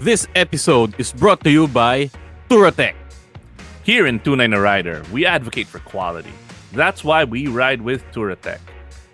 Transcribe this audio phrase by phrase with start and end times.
[0.00, 2.10] This episode is brought to you by
[2.48, 2.94] Touratech.
[3.84, 6.32] Here in Tunay na Rider, we advocate for quality.
[6.72, 8.58] That's why we ride with Touratech.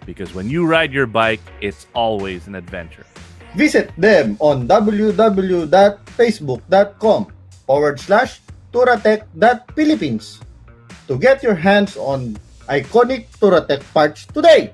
[0.07, 3.05] Because when you ride your bike, it's always an adventure.
[3.57, 7.27] Visit them on www.facebook.com
[7.67, 8.41] forward slash
[8.73, 10.41] touratech.philippines
[11.09, 12.37] to get your hands on
[12.69, 14.73] iconic Touratech parts today.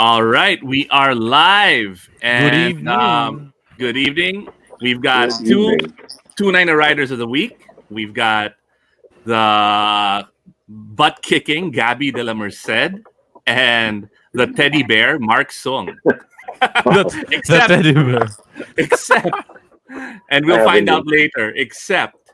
[0.00, 2.08] All right, we are live.
[2.24, 2.88] And, Good evening.
[2.88, 4.48] Um, good evening.
[4.80, 5.92] We've got Good two evening.
[6.40, 7.68] two Niner Riders of the week.
[7.92, 8.56] We've got
[9.28, 10.24] the
[10.96, 13.04] butt kicking Gabby de la Merced
[13.44, 15.92] and the teddy bear Mark Sung.
[16.64, 18.24] the, the except, teddy bear.
[18.80, 19.36] except,
[20.32, 21.52] and we'll find haven't out later.
[21.52, 22.32] Except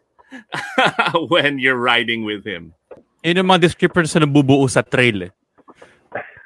[1.35, 2.79] when you're riding with him.
[3.27, 5.35] Yun yung mga descriptors na nabubuo sa trail eh.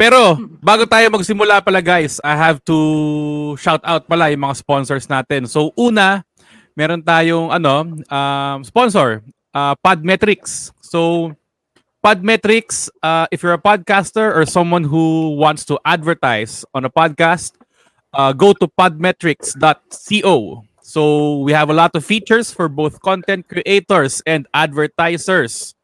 [0.00, 5.04] Pero, bago tayo magsimula pala guys, I have to shout out pala yung mga sponsors
[5.04, 5.44] natin.
[5.44, 6.24] So, una,
[6.72, 9.20] meron tayong ano, um, sponsor,
[9.52, 10.72] uh, Podmetrics.
[10.80, 11.36] So,
[12.00, 17.52] Podmetrics, uh, if you're a podcaster or someone who wants to advertise on a podcast,
[18.16, 20.64] uh, go to podmetrics.co.
[20.80, 21.02] So,
[21.44, 25.76] we have a lot of features for both content creators and advertisers.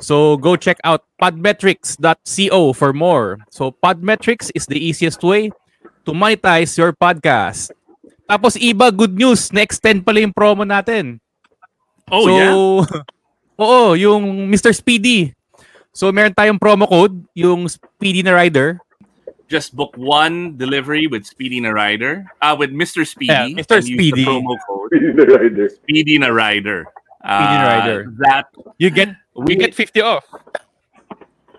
[0.00, 3.38] So go check out podmetrics.co for more.
[3.52, 5.52] So Podmetrics is the easiest way
[6.08, 7.70] to monetize your podcast.
[8.24, 11.20] Tapos iba, good news, next 10 pala yung promo natin.
[12.08, 12.54] Oh so, yeah.
[13.62, 14.72] Oo, yung Mr.
[14.72, 15.36] Speedy.
[15.92, 18.80] So meron tayong promo code, yung Speedy na Rider.
[19.50, 22.24] Just book one delivery with Speedy na Rider.
[22.40, 23.02] Uh, with Mr.
[23.02, 23.34] Speedy.
[23.34, 23.82] Yeah, Mr.
[23.82, 24.24] and use Speedy.
[24.24, 25.68] the promo code rider.
[25.68, 26.86] Speedy na Rider.
[26.86, 28.08] Speedy na Uh, Rider.
[28.24, 28.48] That
[28.78, 30.24] You get we you get 50 off.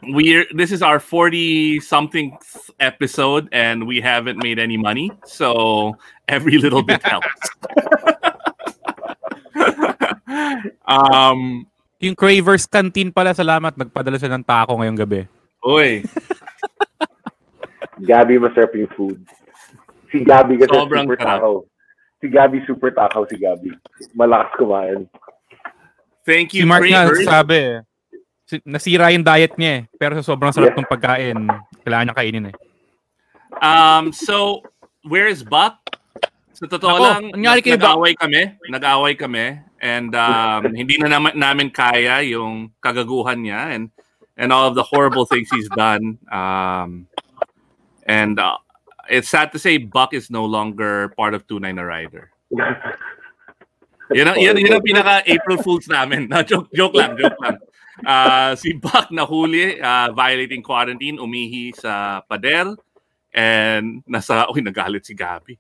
[0.02, 2.34] we're this is our 40 something
[2.82, 5.94] episode and we haven't made any money so
[6.26, 7.30] every little bit helps
[10.88, 11.68] um
[12.02, 13.78] Yung Cravers Canteen pala, salamat.
[13.78, 15.22] Nagpadala siya ng taco ngayong gabi.
[15.62, 16.02] oy
[18.10, 19.22] Gabi masarap yung food.
[20.10, 21.46] Si Gabi kasi Sobrang super sarap.
[21.46, 21.56] takaw.
[22.18, 23.70] Si Gabi super takaw si Gabi.
[24.18, 25.06] Malakas kumain.
[26.32, 27.28] Thank Si you Mark nga Cravers.
[27.28, 27.60] sabi.
[28.64, 29.82] Nasira yung diet niya eh.
[30.00, 31.40] Pero sa sobrang sarap ng pagkain,
[31.84, 32.56] kailangan niya kainin eh.
[33.60, 34.64] um so
[35.04, 35.76] where is Buck
[36.56, 41.36] sa totoo Nako, lang nangyari kay nag-away kami nag-away kami and um, hindi na naman
[41.36, 43.92] namin kaya yung kagaguhan niya and
[44.40, 47.06] and all of the horrible things he's done um
[48.08, 48.56] and uh,
[49.12, 52.32] it's sad to say Buck is no longer part of Tunay na Rider
[54.12, 56.28] Yun ang, yun, yun ang pinaka April Fools namin.
[56.28, 57.58] No, joke, joke lang, joke lang.
[58.02, 62.74] Ah, si Buck nahuli, ah, violating quarantine, umihi sa pader,
[63.32, 65.56] and nasa, uy, nagalit si Gabi.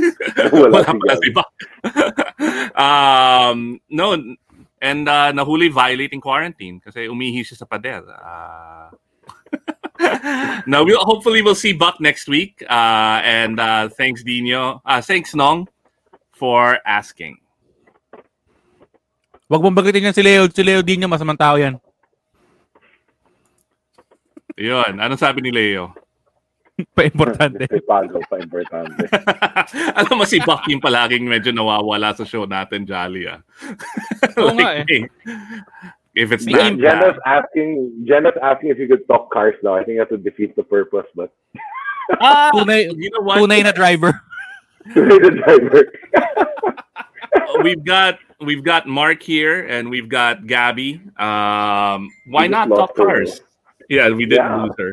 [0.56, 1.22] Wala Wala si pala Gabi.
[1.22, 1.50] si Buck.
[2.74, 3.58] um,
[3.92, 4.16] no,
[4.80, 8.02] and ah, nahuli violating quarantine kasi umihi siya sa pader.
[8.08, 8.88] Ah,
[10.66, 12.64] now, we'll, hopefully we'll see Buck next week.
[12.68, 14.80] Uh, and uh, thanks, Dino.
[14.84, 15.68] Uh, thanks, Nong,
[16.32, 17.41] for asking.
[19.52, 20.48] Wag mong bagitin yan si Leo.
[20.48, 21.76] Si Leo din yung masamang tao yan.
[24.56, 24.96] Yun.
[24.96, 25.92] Anong sabi ni Leo?
[26.96, 27.68] Pa-importante.
[27.68, 29.04] May pago pa importante.
[30.00, 33.28] Alam mo si Buck yung palaging medyo nawawala sa show natin, Jolly.
[33.28, 33.44] Ah.
[34.40, 34.84] Oo nga eh.
[34.88, 35.02] hey,
[36.16, 39.76] if it's May not im- Jenna's asking Jenna's asking if you could talk cars now.
[39.76, 41.28] I think that would defeat the purpose, but
[42.24, 43.36] ah, Tunay, you know what?
[43.36, 44.16] tunay na driver.
[44.96, 45.92] the driver.
[47.60, 51.00] we've got we've got Mark here and we've got Gabby.
[51.16, 53.06] Um, why not lost talk her.
[53.06, 53.40] cars?
[53.88, 54.62] Yeah, we didn't Yeah.
[54.66, 54.92] lose her.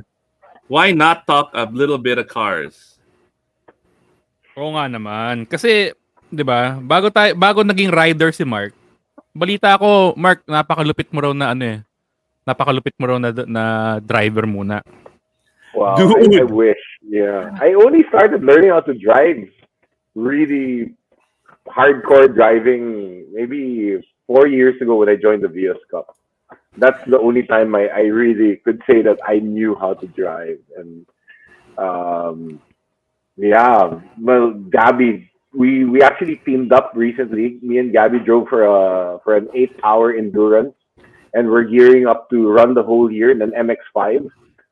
[0.70, 3.02] Why not talk a little bit of cars?
[4.54, 5.50] Oo nga naman.
[5.50, 5.96] Kasi,
[6.30, 8.76] di ba, bago, tayo, bago naging rider si Mark,
[9.34, 11.80] balita ko, Mark, napakalupit mo raw na ano eh.
[12.46, 13.64] Napakalupit mo raw na, na
[14.04, 14.82] driver muna.
[15.74, 16.38] Wow, Dude.
[16.38, 16.82] I, I wish.
[17.06, 19.50] Yeah, I only started learning how to drive
[20.18, 20.94] really
[21.70, 26.16] hardcore driving maybe four years ago when I joined the Vios Cup.
[26.78, 30.60] That's the only time I, I really could say that I knew how to drive.
[30.78, 31.06] And
[31.78, 32.62] um,
[33.38, 37.60] yeah, well, Gabby we we actually teamed up recently.
[37.62, 40.76] Me and Gabby drove for a for an eight hour endurance,
[41.34, 44.30] and we're gearing up to run the whole year in an MX5,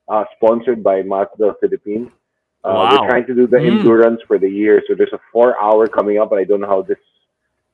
[0.09, 2.09] uh, sponsored by Mazda Philippines.
[2.67, 2.89] Uh, Wow.
[3.01, 3.77] We're trying to do the Mm.
[3.79, 6.67] endurance for the year, so there's a four hour coming up, but I don't know
[6.67, 6.99] how this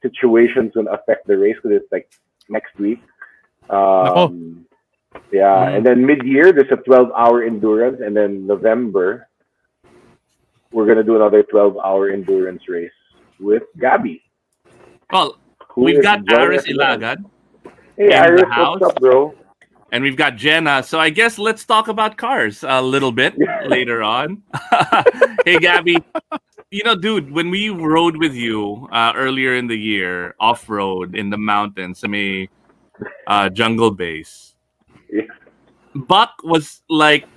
[0.03, 2.07] situation's gonna affect the race because it's like
[2.49, 3.01] next week.
[3.69, 4.65] Um,
[5.31, 5.77] yeah, Mm.
[5.77, 9.27] and then mid year there's a 12 hour endurance, and then November
[10.71, 12.91] we're gonna do another 12 hour endurance race
[13.39, 14.21] with Gabby.
[15.11, 15.37] Well,
[15.69, 16.67] who we've got Aris us.
[16.67, 17.25] Ilagan
[17.97, 18.79] Hey, in the house.
[18.79, 19.33] what's up, bro?
[19.93, 20.81] And we've got Jenna.
[20.81, 23.35] So I guess let's talk about cars a little bit
[23.67, 24.41] later on.
[25.45, 25.97] hey, Gabby.
[26.71, 31.15] You know, dude, when we rode with you uh, earlier in the year, off road
[31.15, 32.47] in the mountains, I mean,
[33.27, 34.55] uh, jungle base,
[35.11, 35.29] Yeah.
[35.93, 37.27] Buck was like,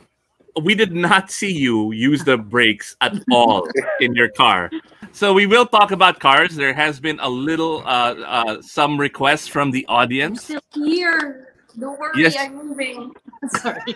[0.63, 3.69] we did not see you use the brakes at all
[4.01, 4.71] in your car.
[5.13, 6.57] So we will talk about cars.
[6.57, 10.45] There has been a little, uh, uh, some requests from the I'm audience.
[10.45, 11.53] still here.
[11.79, 12.37] Don't worry, Yes.
[12.39, 13.13] I'm moving.
[13.61, 13.95] Sorry.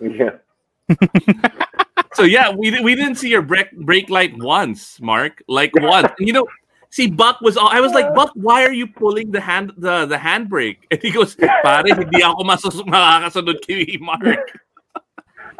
[0.00, 0.36] Yeah.
[2.18, 5.38] So yeah, we we didn't see your brake brake light once, Mark.
[5.46, 6.10] Like once.
[6.18, 6.48] And, you know,
[6.90, 10.06] see Buck was all I was like, Buck, why are you pulling the hand the
[10.06, 10.78] the handbrake?
[10.90, 14.50] And he goes, Pare, hindi ako masus makakasunod kay Mark.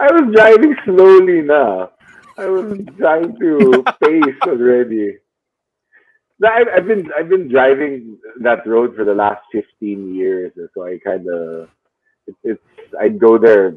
[0.03, 1.95] I was driving slowly now.
[2.35, 5.19] I was trying to pace already.
[6.40, 10.85] No, I've, I've been I've been driving that road for the last fifteen years, so
[10.85, 11.69] I kind of
[12.26, 12.62] it, it's
[12.99, 13.75] I go there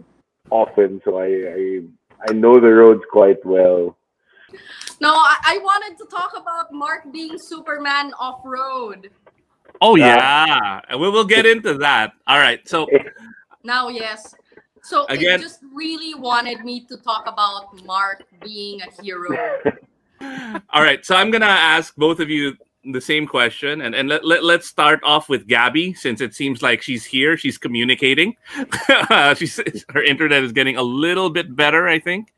[0.50, 1.82] often, so I, I
[2.30, 3.98] I know the roads quite well.
[5.00, 9.10] No, I, I wanted to talk about Mark being Superman off road.
[9.80, 10.82] Oh yeah.
[10.92, 12.14] We will get into that.
[12.28, 12.68] All right.
[12.68, 12.88] So
[13.64, 14.36] Now, yes.
[14.84, 19.30] So Again- it just really wanted me to talk about Mark being a hero.
[20.70, 21.06] all right.
[21.06, 24.68] So I'm gonna ask both of you the same question and, and let, let, let's
[24.68, 27.38] start off with Gabby since it seems like she's here.
[27.38, 28.36] She's communicating.
[29.36, 29.60] she's
[29.90, 32.34] her internet is getting a little bit better, I think.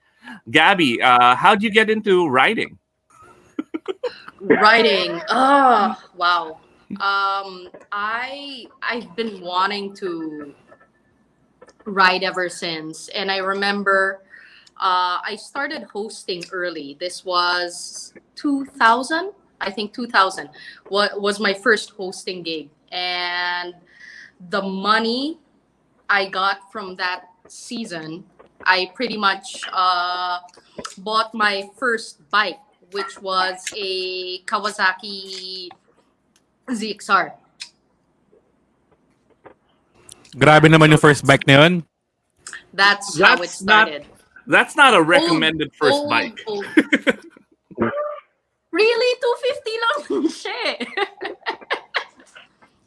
[0.51, 2.77] Gabby, uh, how'd you get into writing?
[4.41, 5.21] Writing.
[5.29, 6.59] Oh, wow.
[6.91, 10.53] Um, I I've been wanting to
[11.85, 14.21] write ever since, and I remember
[14.83, 16.97] uh, I started hosting early.
[16.99, 19.31] This was 2000,
[19.61, 20.49] I think 2000.
[20.89, 23.73] What was my first hosting gig, and
[24.51, 25.39] the money
[26.09, 28.25] I got from that season,
[28.67, 30.39] I pretty much uh,
[30.97, 32.59] bought my first bike,
[32.91, 35.69] which was a Kawasaki
[36.67, 37.31] ZXR.
[40.35, 41.87] Grabe naman yung first bike na yun.
[42.73, 44.12] That's, how it That's not- started.
[44.47, 46.39] That's not a recommended first Old, bike.
[46.47, 46.65] old.
[48.71, 49.09] really?
[49.21, 50.57] 250 lang siya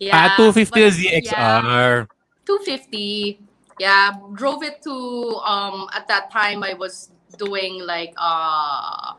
[0.03, 0.11] eh.
[0.13, 2.07] ah, 250 but- yung ZXR.
[2.47, 3.41] 250
[3.79, 9.13] yeah drove it to um at that time i was doing like uh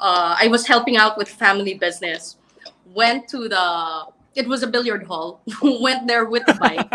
[0.00, 2.36] uh i was helping out with family business
[2.90, 3.66] went to the
[4.34, 6.90] it was a billiard hall went there with the bike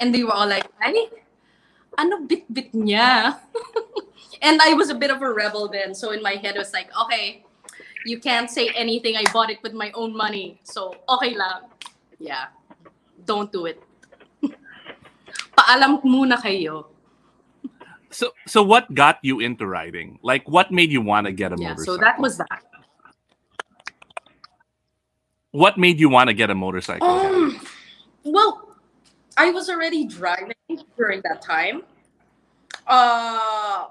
[0.00, 1.08] and they were all like ay
[1.98, 3.36] ano bit bit niya
[4.46, 6.72] and i was a bit of a rebel then so in my head it was
[6.72, 7.42] like okay
[8.06, 11.66] you can't say anything i bought it with my own money so okay lang
[12.18, 12.48] yeah
[13.26, 13.82] don't do it
[15.58, 16.86] paalam muna kayo.
[18.10, 20.18] So so what got you into riding?
[20.22, 21.98] Like what made you want to get a Yeah, motorcycle?
[21.98, 22.62] so that was that.
[25.52, 27.06] what made you want to get a motorcycle?
[27.06, 27.60] Um,
[28.24, 28.76] well,
[29.36, 30.54] I was already driving
[30.96, 31.82] during that time.
[32.86, 33.86] Uh,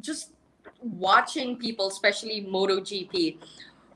[0.00, 0.32] just
[0.80, 3.38] watching people, especially MotoGP,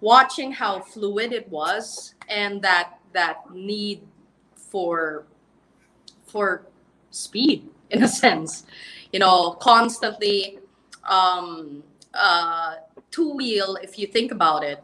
[0.00, 4.02] watching how fluid it was, and that that need
[4.54, 5.26] for
[6.26, 6.66] for
[7.10, 8.64] speed in a sense,
[9.12, 10.58] you know, constantly.
[11.08, 12.76] Um, uh,
[13.10, 14.82] two wheel, if you think about it,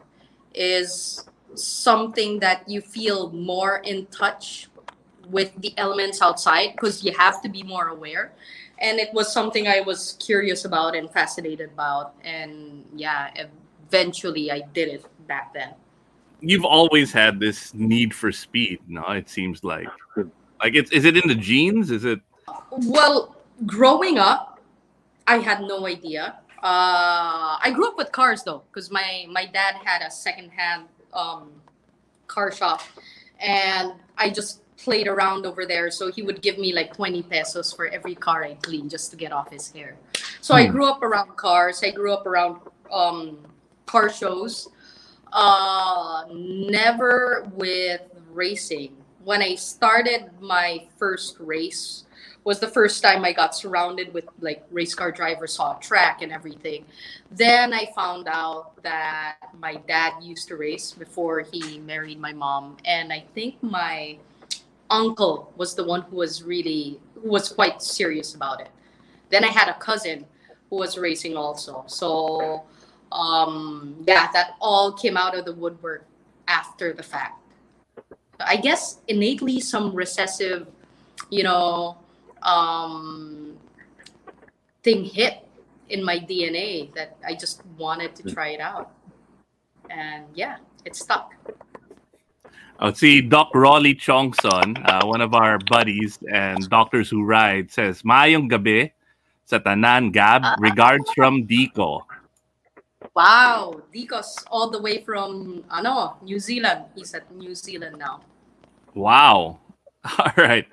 [0.53, 1.25] is
[1.55, 4.69] something that you feel more in touch
[5.29, 8.33] with the elements outside because you have to be more aware
[8.79, 13.31] and it was something i was curious about and fascinated about and yeah
[13.87, 15.73] eventually i did it back then
[16.45, 19.01] You've always had this need for speed, no?
[19.03, 19.87] It seems like.
[20.61, 21.89] Like it's is it in the genes?
[21.89, 22.19] Is it
[22.71, 24.59] well growing up
[25.27, 29.75] i had no idea uh, i grew up with cars though because my my dad
[29.83, 31.51] had a secondhand um,
[32.27, 32.81] car shop
[33.39, 37.73] and i just played around over there so he would give me like 20 pesos
[37.73, 39.95] for every car i clean just to get off his hair
[40.41, 40.71] so i Hmm.
[40.71, 42.61] grew up around cars i grew up around
[42.91, 43.37] um,
[43.87, 44.69] car shows.
[45.31, 48.95] Uh, never with racing.
[49.23, 52.05] When I started my first race,
[52.43, 56.31] was the first time I got surrounded with like race car drivers on track and
[56.31, 56.85] everything.
[57.31, 62.77] Then I found out that my dad used to race before he married my mom,
[62.85, 64.17] and I think my
[64.93, 68.69] uncle was the one who was really who was quite serious about it.
[69.29, 70.25] Then I had a cousin
[70.69, 71.83] who was racing also.
[71.87, 72.63] So
[73.11, 76.05] um yeah, that all came out of the woodwork
[76.47, 77.39] after the fact.
[78.39, 80.67] I guess innately some recessive,
[81.29, 81.97] you know,
[82.41, 83.57] um,
[84.83, 85.47] thing hit
[85.89, 88.91] in my DNA that I just wanted to try it out.
[89.89, 91.33] And yeah, it stuck.
[92.79, 98.01] Oh, see, Doc Rolly Chongson, uh, one of our buddies and doctors who ride, says,
[98.01, 98.91] Mayong gabi
[99.45, 100.43] sa tanan, Gab.
[100.59, 102.05] Regards from Dico.
[103.15, 106.85] Wow, Dicos all the way from ano, New Zealand.
[106.95, 108.21] He's at New Zealand now.
[108.95, 109.59] Wow.
[110.17, 110.65] All right.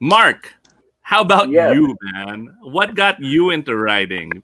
[0.00, 0.54] Mark,
[1.02, 1.74] how about Yes.
[1.74, 2.48] you, man?
[2.62, 4.42] What got you into riding?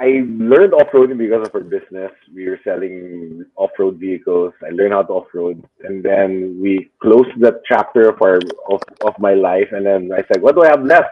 [0.00, 2.10] I learned off-roading because of our business.
[2.34, 4.54] We were selling off-road vehicles.
[4.66, 8.40] I learned how to off-road, and then we closed that chapter of our
[8.70, 9.68] of, of my life.
[9.72, 11.10] And then I said, "What do I have left?"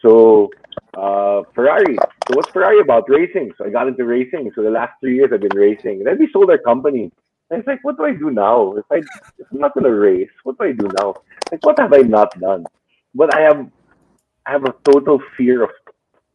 [0.00, 0.50] So
[0.96, 1.96] uh, Ferrari.
[2.28, 3.10] So what's Ferrari about?
[3.10, 3.52] Racing.
[3.58, 4.52] So I got into racing.
[4.54, 6.04] So the last three years I've been racing.
[6.04, 7.10] Then we sold our company.
[7.50, 8.74] And it's like, what do I do now?
[8.76, 11.14] If I if I'm not gonna race, what do I do now?
[11.50, 12.64] Like, what have I not done?
[13.14, 13.68] But I have
[14.46, 15.70] I have a total fear of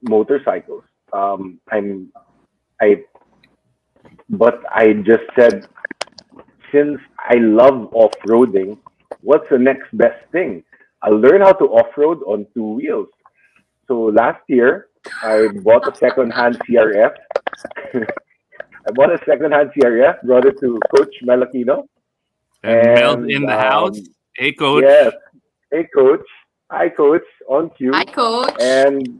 [0.01, 0.83] motorcycles.
[1.13, 2.11] Um, I'm
[2.81, 3.03] I
[4.29, 5.67] but I just said
[6.71, 8.79] since I love off-roading,
[9.21, 10.63] what's the next best thing?
[11.03, 13.09] I'll learn how to off-road on two wheels.
[13.87, 14.87] So last year
[15.21, 17.13] I bought a second-hand CRF.
[17.93, 21.87] I bought a second-hand CRF, brought it to Coach Mel Aquino.
[22.63, 23.99] And Mel's And, in the um, house.
[24.35, 24.83] Hey, coach.
[24.87, 25.13] Yes.
[25.71, 26.25] Hey coach.
[26.69, 27.23] Hi coach.
[27.49, 27.91] On cue.
[27.93, 28.53] Hi, coach.
[28.61, 29.19] And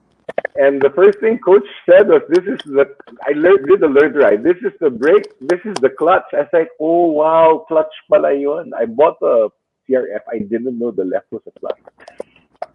[0.55, 2.85] and the first thing coach said was, "This is the
[3.25, 4.41] I learned did the learned right.
[4.43, 5.27] This is the brake.
[5.41, 9.49] This is the clutch." I said, "Oh wow, clutch pala yun." I bought a
[9.87, 10.21] CRF.
[10.31, 11.81] I didn't know the left was a clutch,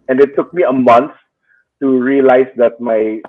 [0.09, 1.13] and it took me a month
[1.81, 3.21] to realize that my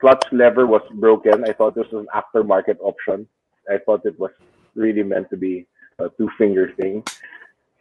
[0.00, 1.44] clutch lever was broken.
[1.44, 3.26] I thought this was an aftermarket option.
[3.70, 4.30] I thought it was
[4.74, 5.66] really meant to be
[5.98, 7.04] a two finger thing.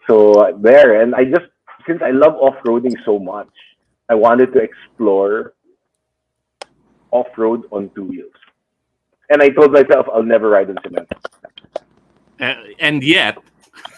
[0.08, 1.48] So uh, there, and I just
[1.88, 3.50] since I love off roading so much,
[4.10, 5.54] I wanted to explore
[7.12, 8.34] off road on two wheels.
[9.30, 11.12] And I told myself I'll never ride on cement.
[12.40, 13.38] Uh, and yet.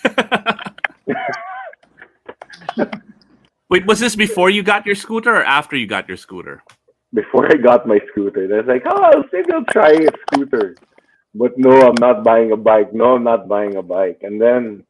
[3.70, 6.62] Wait, was this before you got your scooter or after you got your scooter?
[7.14, 10.76] Before I got my scooter, I was like, oh, maybe I'll try a scooter.
[11.34, 12.94] But no, I'm not buying a bike.
[12.94, 14.20] No, I'm not buying a bike.
[14.22, 14.84] And then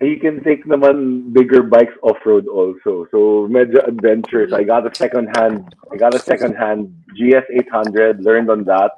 [0.00, 3.06] you can take naman bigger bikes off-road also.
[3.10, 4.52] So major adventures.
[4.52, 8.92] I got a second-hand, I got a second-hand GS 800, learned on that.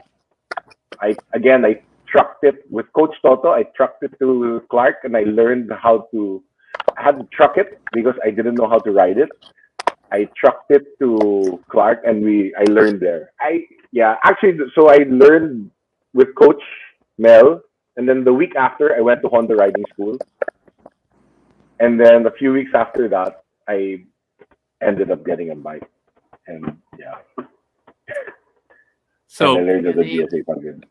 [1.01, 3.51] I, again, I trucked it with Coach Toto.
[3.51, 6.43] I trucked it to Clark and I learned how to,
[6.99, 9.31] I had to truck it because I didn't know how to ride it.
[10.13, 13.31] I trucked it to Clark and we, I learned there.
[13.41, 15.71] I, yeah, actually, so I learned
[16.13, 16.63] with Coach
[17.17, 17.63] Mel.
[17.97, 20.19] And then the week after, I went to Honda Riding School.
[21.81, 24.05] And then a few weeks after that, I
[24.83, 25.89] ended up getting a bike.
[26.47, 27.17] And yeah,
[29.27, 30.85] So, and I the GS 800.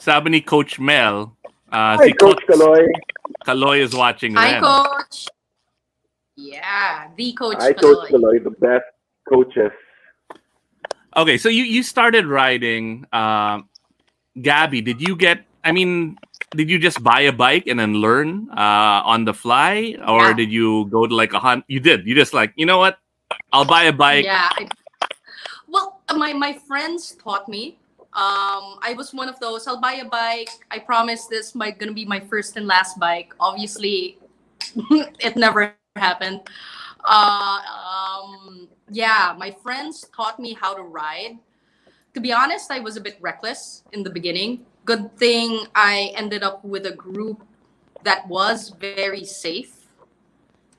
[0.00, 1.36] sabi ni Coach Mel,
[1.72, 2.86] uh, Hi, si Coach Kaloy.
[3.44, 4.62] Kaloy is watching Hi, rin.
[4.62, 5.26] coach.
[6.36, 7.56] Yeah, the coach.
[7.58, 8.38] Hi, Coach Kaloy.
[8.38, 8.84] Kaloy, the best
[9.28, 9.72] coaches.
[11.16, 13.04] Okay, so you, you started riding.
[13.12, 13.68] Um,
[14.40, 16.16] Gabby, did you get, I mean,
[16.56, 19.96] did you just buy a bike and then learn uh, on the fly?
[20.06, 20.32] Or Yeah.
[20.32, 21.64] did you go to like a hunt?
[21.68, 22.06] You did.
[22.06, 22.98] You just like, you know what?
[23.52, 24.24] I'll buy a bike.
[24.24, 24.48] Yeah.
[24.52, 24.68] I,
[25.68, 27.76] well, my my friends taught me.
[28.16, 29.66] Um, I was one of those.
[29.68, 30.48] I'll buy a bike.
[30.70, 33.34] I promise this my gonna be my first and last bike.
[33.38, 34.18] Obviously,
[35.20, 36.40] it never happened.
[37.04, 41.38] Uh, um, yeah, my friends taught me how to ride.
[42.14, 44.64] To be honest, I was a bit reckless in the beginning.
[44.88, 47.44] Good thing I ended up with a group
[48.04, 49.84] that was very safe.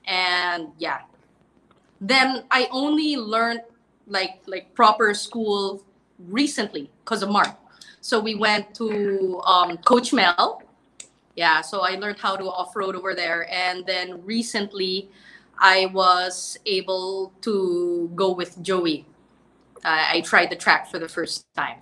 [0.04, 1.02] And yeah,
[2.00, 3.60] then I only learned
[4.08, 5.84] like like proper school
[6.26, 7.54] recently because of Mark.
[8.00, 10.64] So we went to um, Coach Mel.
[11.36, 15.08] Yeah, so I learned how to off road over there, and then recently
[15.56, 19.06] I was able to go with Joey.
[19.84, 21.78] Uh, I tried the track for the first time.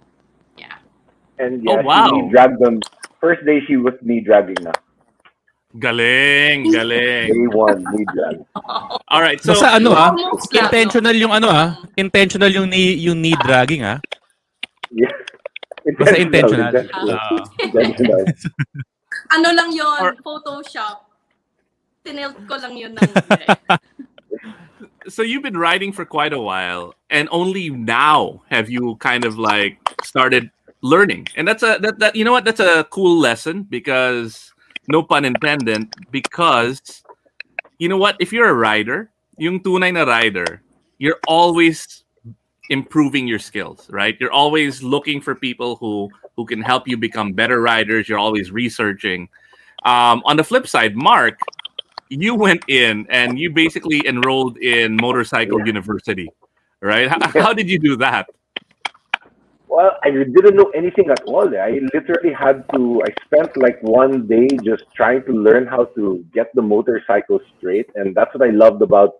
[1.38, 1.44] Yeah.
[1.46, 2.10] And yeah, Oh, wow.
[2.10, 2.80] she dragged them.
[3.20, 4.72] First day she was knee dragging na.
[5.78, 7.28] Galing, galing.
[7.28, 8.40] Day one, knee drag.
[9.12, 11.22] All right, so Basta ano ah, Almost lang, intentional no?
[11.28, 14.00] yung ano ah, intentional yung knee, yung knee dragging ah.
[14.90, 15.12] Yeah.
[15.98, 16.72] Basta intentional.
[16.72, 17.08] intentional.
[17.14, 17.44] Ah.
[17.60, 18.24] Intentional.
[19.28, 21.04] Ano lang yon Or- Photoshop.
[22.00, 23.12] Tinilt ko lang yun ng...
[25.12, 29.36] so you've been writing for quite a while and only now have you kind of
[29.36, 30.48] like started
[30.82, 31.28] learning.
[31.36, 32.44] And that's a that, that you know what?
[32.44, 34.52] That's a cool lesson because
[34.88, 37.02] no pun intended because
[37.78, 38.16] you know what?
[38.20, 40.62] If you're a writer yung tunay na rider
[40.98, 42.04] you're always
[42.70, 44.16] improving your skills right?
[44.20, 48.08] You're always looking for people who who can help you become better riders.
[48.08, 49.28] You're always researching.
[49.84, 51.38] Um, on the flip side mark
[52.10, 56.28] you went in and you basically enrolled in motorcycle university
[56.80, 57.08] right?
[57.08, 58.28] How, how did you do that
[59.68, 61.46] Well, I didn't know anything at all.
[61.56, 63.02] I literally had to.
[63.06, 67.90] I spent like one day just trying to learn how to get the motorcycle straight,
[67.94, 69.16] and that's what I loved about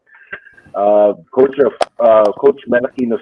[0.75, 2.61] uh, Coach of uh, Coach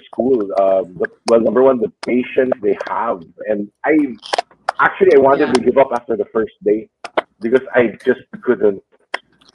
[0.06, 0.38] school.
[0.56, 3.97] Uh, the, well, number one, the patience they have, and I
[4.78, 6.88] actually I wanted to give up after the first day
[7.40, 8.83] because I just couldn't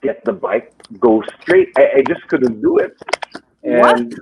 [0.02, 1.70] get the bike go straight.
[1.78, 2.98] I, I just couldn't do it,
[3.64, 4.14] and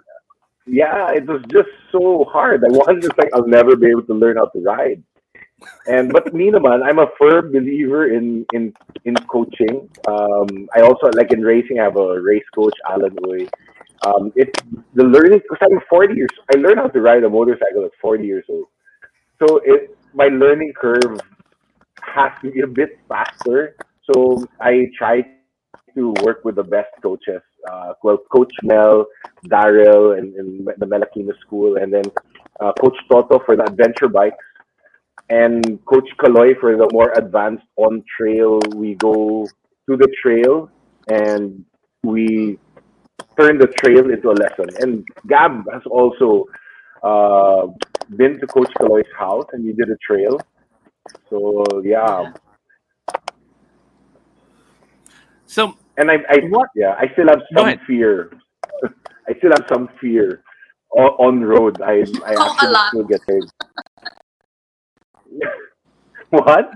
[0.70, 2.64] yeah, it was just so hard.
[2.64, 5.04] I was just like, I'll never be able to learn how to ride.
[5.88, 8.74] And but me naman, I'm a firm believer in in
[9.06, 9.90] in coaching.
[10.08, 11.80] Um, I also like in racing.
[11.80, 13.50] I have a race coach, Alan Uy.
[14.06, 14.58] Um, it's
[14.96, 16.30] the learning because I'm 40 years.
[16.54, 18.68] I learned how to ride a motorcycle at 40 years old.
[19.40, 21.20] So it my learning curve
[22.02, 23.76] has to be a bit faster.
[24.12, 25.26] So I try
[25.96, 27.42] to work with the best coaches.
[27.70, 29.06] Uh, well, Coach Mel,
[29.48, 32.04] Daryl, and, and the Mel Aquino School, and then
[32.60, 34.38] uh, Coach Toto for the adventure bikes,
[35.30, 38.60] and Coach Kaloy for the more advanced on trail.
[38.76, 39.48] We go
[39.88, 40.70] to the trail
[41.08, 41.66] and
[42.04, 42.60] we
[43.40, 44.68] turn the trail into a lesson.
[44.80, 46.46] And Gab has also
[47.04, 47.68] uh,
[48.16, 50.40] been to Coach Kaloy's house, and we did a trail.
[51.30, 52.34] So yeah,
[55.46, 57.82] so and I, I What- yeah, I still have some ahead.
[57.86, 58.32] fear.
[59.30, 60.42] I still have some fear
[60.98, 61.82] on, on road.
[61.84, 62.90] I I Oh, a actually lot.
[62.90, 63.46] still get hurt.
[66.32, 66.72] what?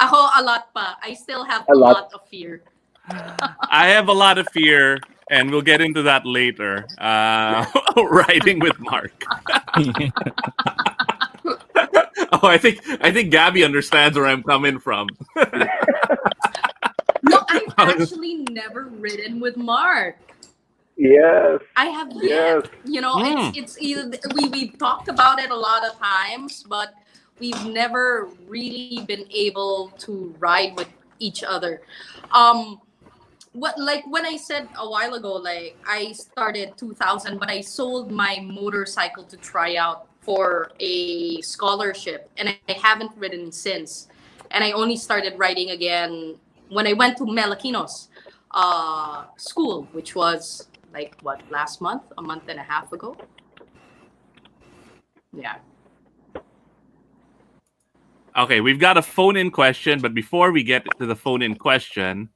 [0.00, 0.96] Ako, a lot pa.
[1.02, 1.94] I still have a, A lot.
[2.06, 2.10] lot.
[2.14, 2.62] of fear.
[3.70, 4.96] i have a lot of fear
[5.30, 7.66] and we'll get into that later uh,
[7.98, 9.10] riding with mark
[12.30, 16.71] oh i think i think gabby understands where i'm coming from No, I've
[18.00, 20.18] actually never ridden with Mark.
[20.96, 21.60] Yes.
[21.76, 22.66] I have Yes.
[22.84, 23.50] You know, Hmm.
[23.54, 26.94] it's it's either we we've talked about it a lot of times, but
[27.40, 31.82] we've never really been able to ride with each other.
[32.32, 32.80] Um,
[33.52, 38.10] what like when I said a while ago, like I started 2000, but I sold
[38.12, 44.08] my motorcycle to try out for a scholarship, and I, I haven't ridden since.
[44.52, 46.36] And I only started riding again
[46.72, 48.08] when I went to Mel Aquino's
[48.50, 53.16] uh, school, which was like what last month, a month and a half ago.
[55.32, 55.56] Yeah.
[58.36, 61.54] Okay, we've got a phone in question, but before we get to the phone in
[61.54, 62.30] question,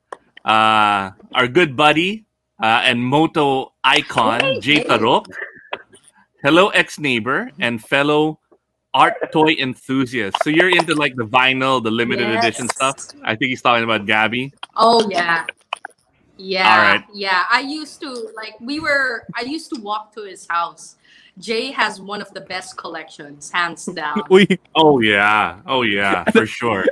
[0.45, 2.27] uh, our good buddy
[2.63, 4.85] uh, and moto icon, Hey, Jay hey.
[4.85, 5.27] Taruc,
[6.43, 8.39] hello ex neighbor and fellow
[8.95, 10.37] art toy enthusiast.
[10.43, 12.97] So you're into like the vinyl, the limited edition stuff.
[13.25, 14.53] I think he's talking about Gabby.
[14.77, 15.45] Oh yeah.
[16.37, 16.69] Yeah.
[16.69, 17.05] All right.
[17.15, 17.45] Yeah.
[17.51, 20.97] I used to like we were I used to walk to his house.
[21.37, 24.25] Jay has one of the best collections, hands down.
[24.33, 26.89] Uy, Oh yeah, oh yeah, for sure.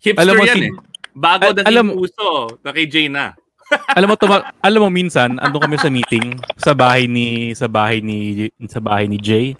[0.00, 0.72] Hipster Alam mo, yan eh.
[1.12, 3.36] Bago Al- dating alam- uso, na kay Jay na.
[3.98, 7.98] alam mo tuma- alam mo minsan andun kami sa meeting sa bahay ni sa bahay
[8.00, 9.52] ni sa bahay ni Jay.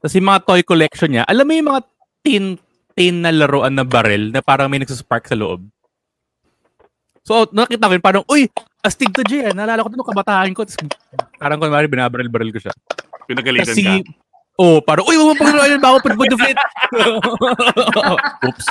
[0.00, 1.82] Tapos yung mga toy collection niya, alam mo yung mga
[2.24, 2.44] tin
[2.96, 5.64] tin na laruan na barrel na parang may nagsaspark sa loob.
[7.24, 8.48] So, nakita ko yun, parang, uy,
[8.82, 9.44] astig to Jay.
[9.44, 9.54] ah.
[9.54, 10.64] Naalala ko nung kabataan ko.
[10.64, 10.80] Tapos,
[11.36, 12.74] parang kunwari, binabaril-baril ko siya.
[13.28, 14.02] Pinagalitan Kasi, ka.
[14.58, 16.60] oh, parang, uy, huwag mo paglaruan yun, baka pag deflate.
[18.48, 18.66] Oops.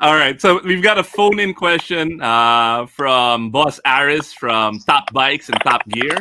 [0.00, 5.48] All right, so we've got a phone-in question uh, from Boss Aris from Top Bikes
[5.48, 6.18] and Top Gear.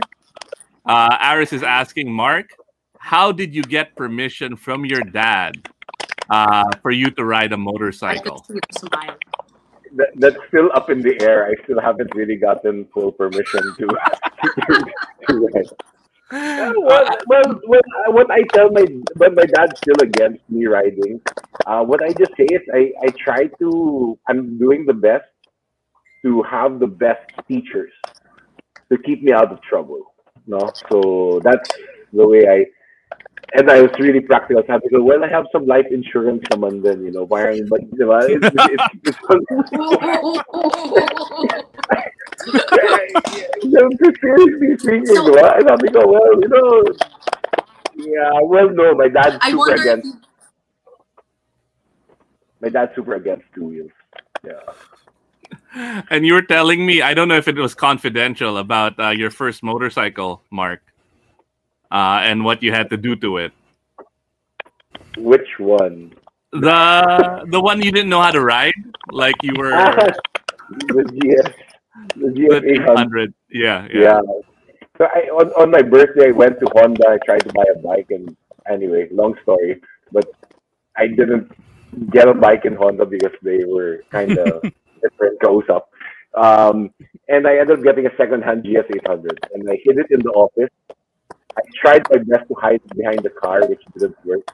[0.89, 2.49] Uh, Aris is asking Mark,
[2.97, 5.53] how did you get permission from your dad
[6.31, 8.43] uh, for you to ride a motorcycle?
[8.47, 9.15] see him smile.
[9.97, 11.45] That, that's still up in the air.
[11.45, 14.85] I still haven't really gotten full permission to to,
[15.27, 15.69] to ride.
[16.75, 18.85] well, well, when, uh, when I tell my
[19.17, 21.21] when my dad's still against me riding,
[21.67, 25.29] uh, what I just say is I, I try to I'm doing the best
[26.23, 27.91] to have the best teachers
[28.91, 30.08] to keep me out of trouble.
[30.49, 30.59] No,
[30.89, 31.69] so that's
[32.11, 32.65] the way I.
[33.53, 34.63] And I was really practical.
[34.67, 38.05] Sabi ko, well, I have some life insurance naman din, you know, parang, but, di
[38.05, 39.19] ba, it's, it's, it's,
[43.89, 45.57] it's, seriously speaking, So- di ba?
[45.57, 46.69] And sabi ko, well, you know,
[47.97, 50.21] yeah, well, no, my dad's I super against, you-
[52.61, 53.91] my dad's super against two wheels.
[54.45, 54.61] Yeah.
[55.75, 59.29] And you were telling me, I don't know if it was confidential about uh, your
[59.29, 60.81] first motorcycle, Mark,
[61.91, 63.51] uh, and what you had to do to it.
[65.17, 66.13] Which one?
[66.51, 68.73] The the one you didn't know how to ride,
[69.11, 69.69] like you were
[70.69, 71.53] the GS,
[72.15, 72.81] the GS 800.
[72.81, 73.33] 800.
[73.51, 74.01] Yeah, yeah.
[74.01, 74.21] Yeah.
[74.97, 77.07] So I, on, on my birthday, I went to Honda.
[77.07, 78.35] I tried to buy a bike, and
[78.69, 80.25] anyway, long story, but
[80.97, 81.51] I didn't
[82.11, 84.63] get a bike in Honda because they were kind of
[85.01, 85.83] different kausap.
[86.35, 86.91] Um,
[87.27, 90.29] and I ended up getting a second-hand GS 800, and I hid it in the
[90.31, 90.69] office.
[91.57, 94.45] I tried my best to hide it behind the car, which didn't work.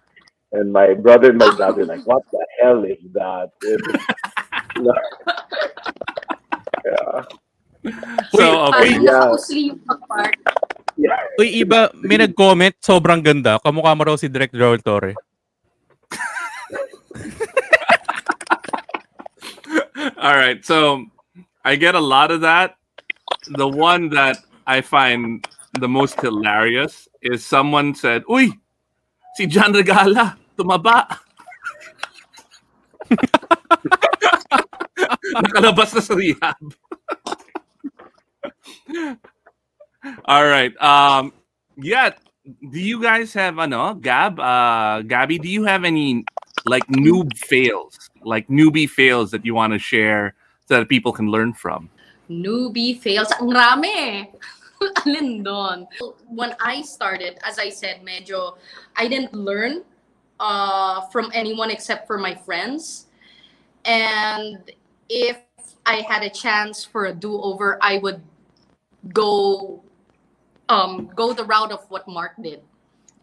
[0.56, 3.52] And my brother and my dad were like, "What the hell is that?"
[6.88, 7.28] yeah.
[8.32, 9.20] So okay, Parang Yeah.
[9.28, 10.36] nakausli yung pag-park.
[10.96, 11.20] Yeah.
[11.36, 13.60] Uy, iba, may nag-comment, sobrang ganda.
[13.60, 15.12] Kamukha mo raw si Direct Joel Torre.
[20.18, 20.64] All right.
[20.64, 21.06] So
[21.64, 22.76] I get a lot of that.
[23.48, 28.52] The one that I find the most hilarious is someone said, Uy,
[29.36, 31.18] si John Regala, tumaba.
[35.36, 36.56] Nakalabas na sa rehab.
[40.26, 40.72] All right.
[40.82, 41.34] Um,
[41.78, 42.12] yeah.
[42.46, 44.40] Do you guys have ano, Gab?
[44.40, 46.24] Uh, Gabby, do you have any
[46.66, 50.36] like noob fails, like newbie fails that you want to share
[50.68, 51.90] so that people can learn from?
[52.30, 53.32] Newbie fails.
[53.40, 54.32] Ang rami.
[55.06, 55.88] Alin doon?
[56.28, 58.58] When I started, as I said, medyo,
[58.96, 59.84] I didn't learn
[60.40, 63.08] uh, from anyone except for my friends.
[63.86, 64.60] And
[65.08, 65.38] if
[65.86, 68.22] I had a chance for a do-over, I would
[69.14, 69.84] go
[70.68, 72.62] um, go the route of what Mark did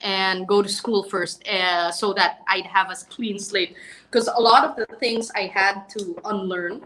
[0.03, 3.77] and go to school first uh, so that I'd have a clean slate.
[4.11, 6.83] Because a lot of the things I had to unlearn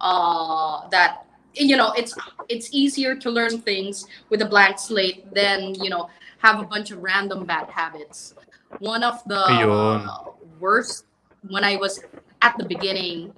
[0.00, 2.14] uh, that you know it's
[2.48, 6.90] it's easier to learn things with a blank slate than you know have a bunch
[6.90, 8.34] of random bad habits
[8.78, 10.34] one of the Ayun.
[10.58, 11.04] worst
[11.48, 12.02] when i was
[12.40, 13.32] at the beginning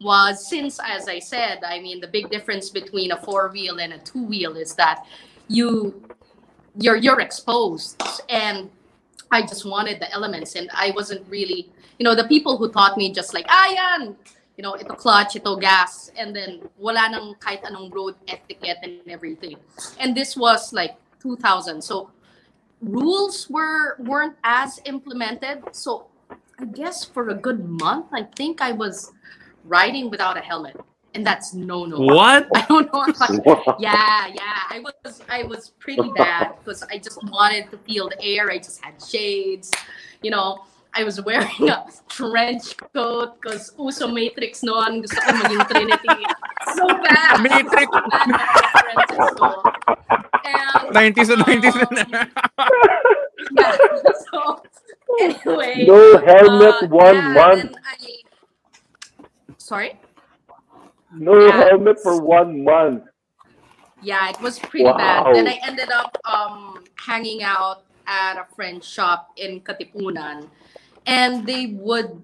[0.00, 3.92] was since as i said i mean the big difference between a four wheel and
[3.92, 5.06] a two wheel is that
[5.48, 6.02] you
[6.78, 8.70] you're you're exposed and
[9.30, 12.96] i just wanted the elements and i wasn't really you know the people who taught
[12.96, 14.16] me just like ah yan
[14.56, 19.00] you know, ito clutch, ito gas, and then wala nang kahit anong road etiquette and
[19.08, 19.56] everything.
[19.98, 21.80] And this was like 2000.
[21.80, 22.10] So
[22.80, 25.64] rules were weren't as implemented.
[25.72, 26.06] So
[26.58, 29.12] I guess for a good month, I think I was
[29.64, 30.76] riding without a helmet.
[31.14, 31.98] And that's no no.
[32.00, 32.48] What?
[32.54, 34.62] I don't know if I yeah, yeah.
[34.70, 38.50] I was I was pretty bad because I just wanted to feel the air.
[38.50, 39.70] I just had shades,
[40.22, 40.64] you know.
[40.94, 45.00] I was wearing a trench coat because uso Matrix noon.
[45.00, 46.20] Gusto ko maging Trinity.
[46.76, 47.40] So bad.
[47.44, 47.88] Matrix.
[47.88, 48.36] So bad na
[48.92, 49.48] references ko.
[50.44, 52.04] And, 90s and 90s um, na.
[53.56, 53.74] yeah.
[54.28, 54.60] So,
[55.20, 55.88] anyway.
[55.88, 57.72] No helmet uh, one yeah, month.
[57.88, 57.96] I,
[59.56, 59.96] sorry?
[61.12, 61.68] No Yeah.
[61.68, 63.04] helmet for one month.
[64.02, 64.96] Yeah, it was pretty Wow.
[64.96, 65.34] bad.
[65.34, 70.48] Then I ended up um, hanging out at a friend's shop in Katipunan.
[71.06, 72.22] And they would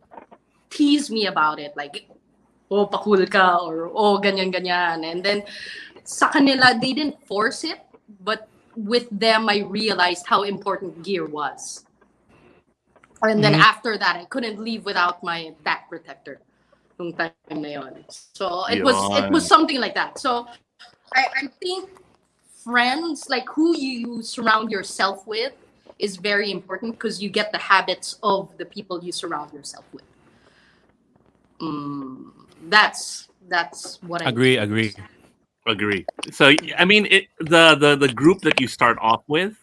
[0.70, 1.76] tease me about it.
[1.76, 2.08] Like,
[2.70, 5.04] oh, pakul ka, or oh, ganyan, ganyan.
[5.06, 5.42] And then
[6.04, 7.78] sa kanila, they didn't force it.
[8.22, 11.84] But with them, I realized how important gear was.
[13.22, 13.66] And then Mhm.
[13.66, 16.40] after that, I couldn't leave without my back protector.
[16.98, 17.32] Nung time
[17.62, 18.04] na yun.
[18.10, 20.18] So it was it was something like that.
[20.18, 20.46] So
[21.14, 21.90] I, I think
[22.64, 25.52] friends, like who you surround yourself with,
[25.98, 30.04] is very important because you get the habits of the people you surround yourself with.
[31.62, 32.32] Mm,
[32.68, 34.94] that's that's what I Agree, agree.
[35.66, 36.06] Agree.
[36.30, 39.54] So I mean, it, the the the group that you start off with,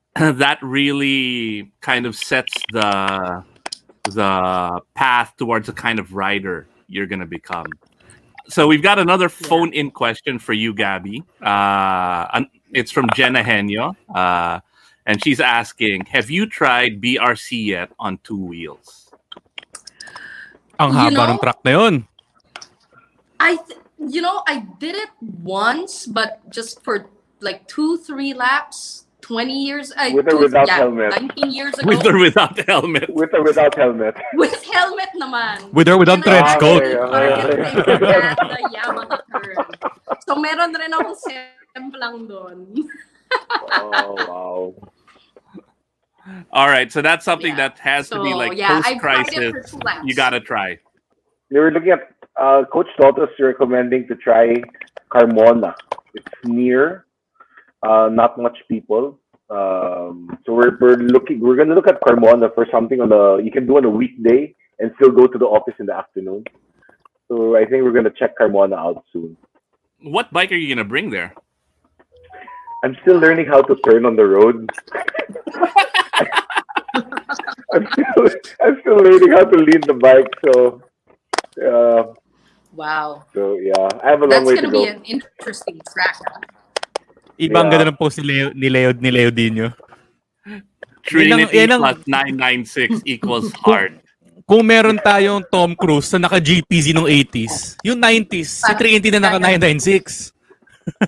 [0.16, 3.44] that really kind of sets the
[4.10, 7.66] the path towards the kind of rider you're gonna become.
[8.48, 11.22] So we've got another phone-in question for you, Gabby.
[11.40, 13.94] Uh, it's from Jenna Henyo.
[14.12, 14.60] Uh,
[15.06, 19.10] and she's asking, have you tried BRC yet on two wheels?
[20.78, 22.08] Ang You haba know- ng track na yun.
[23.38, 27.06] I, th- you know, I did it once, but just for
[27.40, 31.10] like two, three laps, 20 years, uh, With or without yeah, helmet?
[31.38, 31.88] 19 years ago.
[31.88, 33.08] With or without helmet?
[33.14, 34.14] With or without helmet.
[34.34, 35.72] With helmet naman.
[35.72, 36.82] With or without trench coat.
[36.82, 37.98] actually Okay, okay.
[37.98, 39.56] targeted the Yamaha turn.
[40.26, 42.58] So meron rin akong semplang doon.
[43.70, 44.74] Oh wow.
[46.52, 47.74] All right, so that's something Yeah.
[47.74, 49.52] that has to be like yeah, post I've tried it crisis.
[49.52, 50.04] for two laps.
[50.06, 50.78] You gotta try.
[51.50, 54.54] They were looking at uh, Coach Totos recommending to try
[55.10, 55.74] Carmona.
[56.14, 57.06] It's near,
[57.82, 59.18] uh, not much people.
[59.50, 61.40] Um, so we're, we're looking.
[61.40, 64.54] We're gonna look at Carmona for something on a you can do on a weekday
[64.78, 66.44] and still go to the office in the afternoon.
[67.28, 69.36] So I think we're gonna check Carmona out soon.
[70.00, 71.34] What bike are you gonna bring there?
[72.84, 74.70] I'm still learning how to turn on the road.
[77.74, 78.28] I'm still
[78.64, 80.28] I'm still learning how to lead the bike.
[80.44, 80.82] So,
[81.62, 82.14] uh,
[82.74, 83.26] Wow.
[83.34, 84.84] so yeah, I have a long That's way to go.
[84.84, 86.16] That's gonna be an interesting track.
[87.42, 87.72] Ibang Yeah.
[87.74, 89.66] ganda ng post ni Leo, ni Leo, ni Leo Dino.
[91.02, 93.98] Trinity yan ang- plus 996 equals hard.
[94.42, 99.18] Kung meron tayong Tom Cruise na naka GPZ nung 80s, yung 90s, si Trinity na
[99.20, 100.30] naka 996.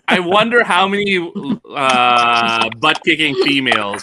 [0.06, 4.02] I wonder how many uh, butt kicking females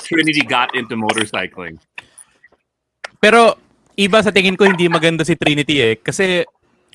[0.00, 1.78] Trinity got into motorcycling.
[3.18, 3.58] Pero
[3.92, 6.46] iba sa tingin ko hindi maganda si Trinity eh kasi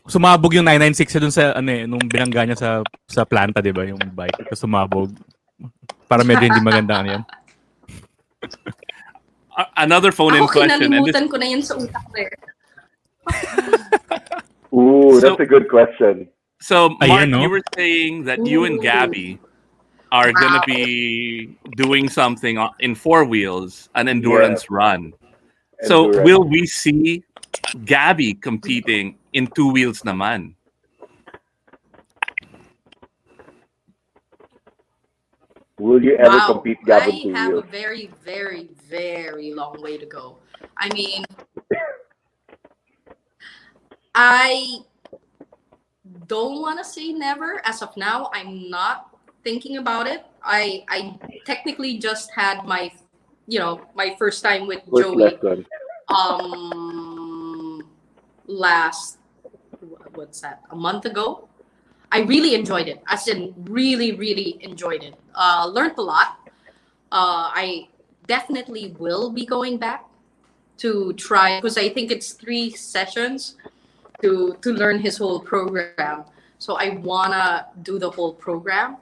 [0.06, 2.70] sumabog yung 996 dun sa ano eh nung binangga niya sa
[3.08, 4.48] sa planta, 'di ba, yung bike.
[4.48, 5.10] Tapos sumabog.
[6.08, 7.24] Para medyo hindi maganda ano yan.
[9.78, 12.30] Another phone-in Ako question, this, kinalimutan ko na yun sa utak ko eh.
[14.74, 16.28] Ooh, So- that's a good question.
[16.60, 17.42] so Mark, Ayan, no?
[17.46, 18.84] you were saying that you and Ooh.
[18.84, 19.38] Gabby
[20.12, 20.70] are gonna Wow.
[20.70, 25.14] be doing something in four wheels, an endurance run.
[25.82, 27.22] And So will we see
[27.86, 30.56] Gabby competing in two wheels naman?
[35.84, 36.48] will you ever wow.
[36.48, 37.64] compete Gavin I two have wheels?
[37.66, 40.38] a very, very, very long way to go.
[40.78, 41.26] I mean,
[44.16, 44.80] I
[46.28, 47.62] don't want to say never.
[47.66, 49.12] As of now, I'm not
[49.44, 50.24] thinking about it.
[50.42, 52.92] I I technically just had my,
[53.48, 55.66] you know, my first time with First Joey lesson.
[56.08, 57.13] um
[58.48, 59.18] last
[60.14, 61.48] what's that a month ago?
[62.12, 63.02] I really enjoyed it.
[63.08, 65.16] I in really really enjoyed it.
[65.36, 66.38] Uh learned a lot.
[67.12, 67.88] Uh i
[68.28, 70.06] definitely will be going back
[70.78, 73.58] to try because i think it's three sessions
[74.22, 76.24] to to learn his whole program.
[76.60, 78.98] So i wanna do the whole program.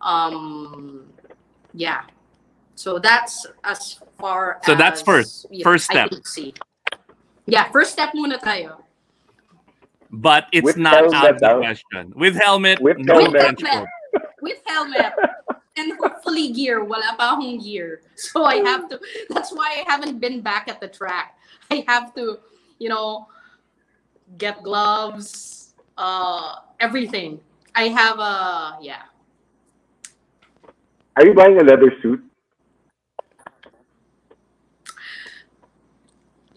[0.00, 1.06] Um
[1.74, 2.02] yeah.
[2.74, 6.10] So that's as far So that's as, first- you first I step.
[7.44, 7.56] Can see.
[7.56, 8.82] Yeah, first step muna tayo.
[10.10, 12.12] But it's With not out of the question.
[12.16, 13.60] With helmet, With no With helmet.
[13.62, 13.88] helmet.
[14.42, 15.12] With helmet.
[15.76, 16.84] and hopefully gear.
[16.84, 18.02] Wala pa akong gear.
[18.16, 19.00] So I have to,
[19.30, 21.38] that's why I haven't been back at the track.
[21.70, 22.38] I have to,
[22.78, 23.28] you know,
[24.36, 27.40] get gloves, uh, everything.
[27.74, 29.08] I have a, yeah.
[31.16, 32.22] Are you buying a leather suit?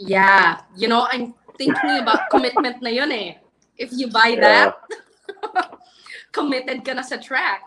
[0.08, 0.60] Yeah.
[0.76, 3.40] You know, I'm thinking about commitment na yun eh.
[3.78, 4.42] If you buy Yeah.
[4.42, 4.70] that,
[6.32, 7.62] committed ka na sa track.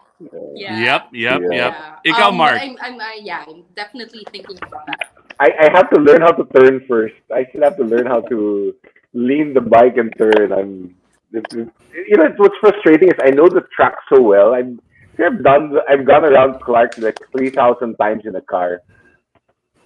[0.57, 0.81] Yeah.
[0.81, 1.53] Yep, yep, Yeah.
[1.53, 1.73] yep.
[1.77, 2.13] Yeah.
[2.13, 2.57] Ikaw, Um, Mark.
[2.61, 5.13] I'm, I'm, I, yeah, I'm definitely thinking about that.
[5.39, 7.15] I, I have to learn how to turn first.
[7.29, 8.73] I still have to learn how to
[9.13, 10.53] lean the bike and turn.
[10.53, 10.97] I'm,
[11.33, 11.73] it's, it's-
[12.09, 14.53] you know, what's frustrating is I know the track so well.
[14.55, 14.81] I'm,
[15.19, 18.83] I've done, I've gone around Clark like three thousand times in a car,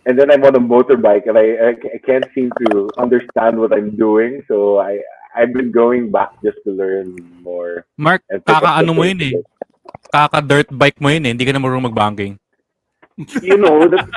[0.07, 3.97] and then I'm on a motorbike, and I, I, can't seem to understand what I'm
[3.97, 4.43] doing.
[4.49, 5.01] So I,
[5.37, 7.85] I've been going back just to learn more.
[7.97, 9.33] Mark, and pick up the kaka-ano mo yun eh.
[10.13, 11.31] Kaka-dirt bike mo yun eh.
[11.37, 12.39] Hindi ka na marunong mag-banking.
[13.43, 14.09] you know, that,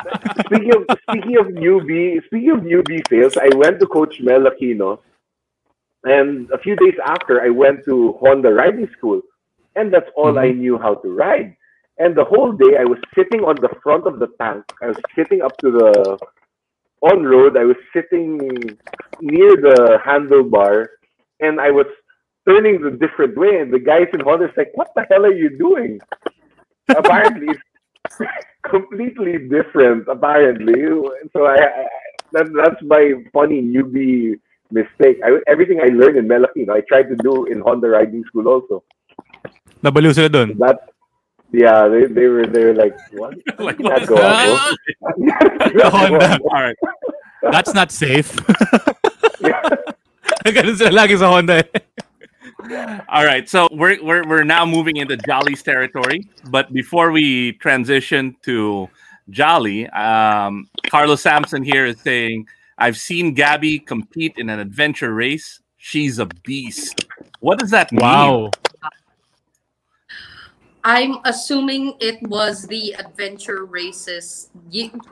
[0.48, 5.00] speaking of speaking of newbie, speaking of newbie fails, I went to Coach Mel Aquino,
[6.04, 9.22] and a few days after, I went to Honda riding school,
[9.76, 11.56] and that's all I knew how to ride.
[11.98, 14.64] And the whole day, I was sitting on the front of the tank.
[14.82, 16.18] I was sitting up to the
[17.02, 17.58] on road.
[17.58, 18.38] I was sitting
[19.22, 20.88] near the handlebar,
[21.40, 21.86] and I was
[22.48, 23.60] turning the different way.
[23.60, 26.00] And the guys in Honda like, "What the hell are you doing?"
[26.90, 28.20] Apparently, it's
[28.64, 30.08] completely different.
[30.08, 30.82] Apparently,
[31.34, 31.86] so I, I
[32.34, 34.40] that, that's my funny newbie
[34.72, 35.22] mistake.
[35.24, 38.48] I, everything I learned in Mel Aquino, I tried to do in Honda riding school
[38.48, 38.84] also.
[39.84, 40.58] Nabaliw sila dun.
[40.58, 40.93] That
[41.54, 43.38] Yeah, they, they were they were like what?
[43.60, 44.08] Like, what?
[44.08, 44.76] go up,
[45.18, 46.40] The Honda.
[46.50, 46.76] All right.
[47.44, 48.36] That's not safe.
[50.50, 51.62] Ganun sila lagi sa Honda.
[53.10, 56.26] All right, so we're, we're we're now moving into Jolly's territory.
[56.50, 58.90] But before we transition to
[59.30, 62.48] Jolly, um, Carlos Sampson here is saying,
[62.80, 65.60] "I've seen Gabby compete in an adventure race.
[65.78, 67.06] She's a beast.
[67.42, 68.02] What does that mean?
[68.02, 68.50] Wow.
[70.84, 74.50] I'm assuming it was the adventure races.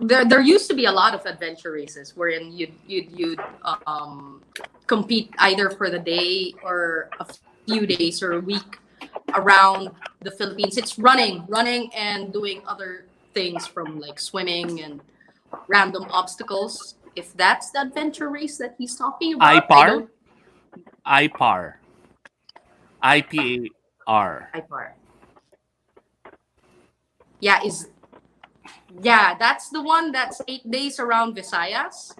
[0.02, 3.40] There, there used to be a lot of adventure races wherein you'd you'd, you'd
[3.88, 4.44] um,
[4.88, 7.28] compete either for the day or a
[7.66, 8.80] few days or a week
[9.34, 10.78] around the Philippines.
[10.78, 15.00] It's running, running, and doing other things from like swimming and
[15.70, 16.96] random obstacles.
[17.16, 20.08] If that's the adventure race that he's talking about, IPAR?
[21.08, 21.74] IPAR,
[23.02, 23.72] I P
[24.08, 24.50] A R.
[24.54, 24.92] IPAR.
[27.42, 27.90] Yeah, is
[29.02, 32.16] yeah, that's the one that's eight days around Visayas.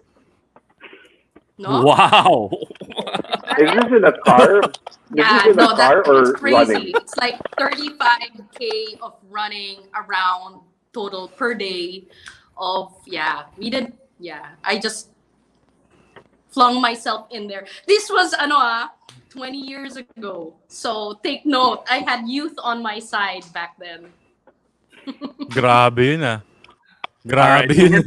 [1.58, 2.50] No, Wow.
[3.60, 4.62] Is this in a car?
[4.64, 4.72] Is
[5.14, 6.74] yeah, this in a no, car that, or crazy.
[6.74, 6.92] running?
[6.96, 10.62] It's like 35k of running around
[10.94, 12.06] total per day.
[12.58, 13.94] Of yeah, we did.
[14.20, 15.10] Yeah, I just
[16.50, 17.68] flung myself in there.
[17.88, 18.92] This was ano ah,
[19.30, 20.54] 20 years ago.
[20.68, 24.10] So take note, I had youth on my side back then.
[25.50, 26.40] Grabe yun ah.
[27.28, 28.04] Grabe so yun.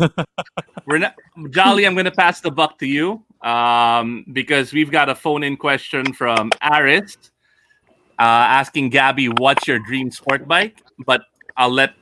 [0.86, 1.14] We're not
[1.50, 1.86] Jolly.
[1.86, 6.12] I'm going to pass the buck to you um, because we've got a phone-in question
[6.12, 7.16] from Aris
[8.18, 11.22] uh, asking Gabby, "What's your dream sport bike?" But
[11.56, 11.94] I'll let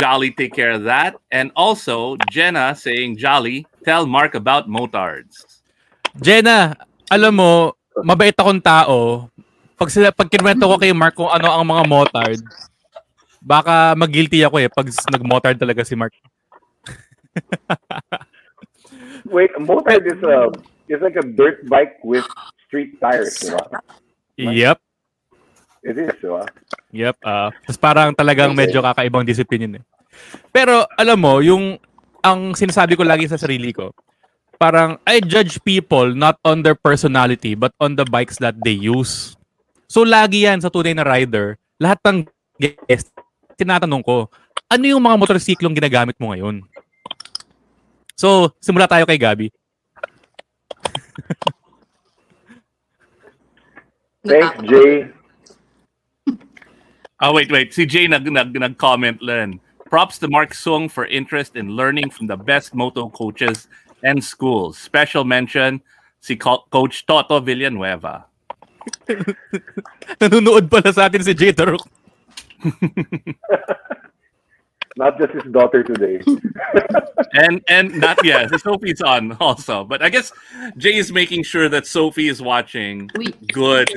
[0.00, 1.16] Jolly take care of that.
[1.30, 5.62] And also Jenna saying, "Jolly, tell Mark about motards."
[6.20, 6.76] Jenna,
[7.12, 9.28] alam mo, mabait akong tao.
[9.76, 12.40] Pag sila pag kinwento ko kay Mark kung ano ang mga motard,
[13.46, 16.10] baka mag-guilty ako eh pag nag-motard talaga si Mark.
[19.30, 20.50] Wait, moped is a
[20.90, 22.26] is like a dirt bike with
[22.66, 23.62] street tires, di ba?
[24.38, 24.78] Yep.
[25.86, 26.42] It is, di ba?
[26.90, 27.16] Yep.
[27.22, 29.84] ah Tapos parang talagang medyo kakaibang discipline yun eh.
[30.50, 31.78] Pero alam mo, yung
[32.26, 33.94] ang sinasabi ko lagi sa sarili ko,
[34.58, 39.38] parang I judge people not on their personality but on the bikes that they use.
[39.86, 42.18] So lagi yan sa tunay na rider, lahat ng
[42.58, 43.12] guest,
[43.56, 44.28] tinatanong ko,
[44.68, 46.62] ano yung mga motorsiklong ginagamit mo ngayon?
[48.16, 49.48] So, simula tayo kay Gabi.
[54.26, 54.58] Thanks.
[54.66, 55.08] Jay.
[57.22, 57.70] Oh, wait, wait.
[57.72, 59.60] Si Jay nag, nag, nag-comment lang.
[59.86, 63.68] Props to Mark Sung for interest in learning from the best moto coaches
[64.02, 64.74] and schools.
[64.76, 65.78] Special mention
[66.18, 68.26] si Co- Coach Toto Villanueva.
[70.20, 71.86] Nanonood pala sa atin si Jay Tarok.
[74.96, 76.20] Not just his daughter today.
[77.34, 79.84] And and not yeah, Sophie's on also.
[79.84, 80.32] But I guess
[80.78, 83.10] Jay is making sure that Sophie is watching
[83.52, 83.90] good,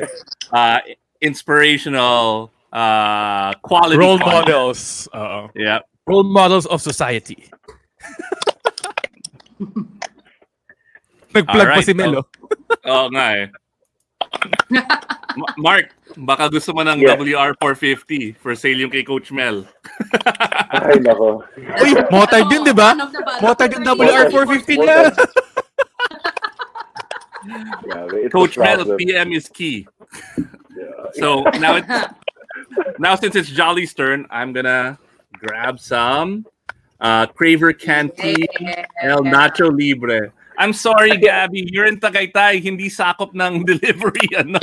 [0.52, 0.80] uh,
[1.22, 4.48] inspirational, uh, quality Role content.
[4.48, 5.08] models.
[5.16, 5.48] Oo.
[5.56, 5.80] Yeah.
[6.06, 7.48] Role models of society.
[11.34, 12.26] Nag-plug pa Alright, si Melo.
[12.90, 13.48] Oo nga eh.
[15.38, 17.16] Ma- Mark, baka gusto mo ng Yeah.
[17.16, 19.64] WR450 for sale yung kay Coach Mel.
[20.74, 21.46] Ay, nako.
[21.82, 22.98] Uy, motard Ano, yun, di ba?
[22.98, 24.30] of the bad- Motard yung Motard.
[24.34, 24.98] WR450 niya.
[27.88, 28.98] Yeah, Coach Mel.
[28.98, 29.88] PM is key.
[30.76, 31.08] Yeah.
[31.14, 31.88] So now it's
[33.00, 35.00] now since it's Jolly's turn, I'm gonna
[35.40, 36.46] grab some
[37.00, 38.46] uh Craver Canteen
[39.02, 40.34] El Nacho Libre.
[40.60, 41.64] I'm sorry, Gabby.
[41.72, 42.60] You're in Tagaytay.
[42.60, 44.60] Hindi sakop ng delivery, ano.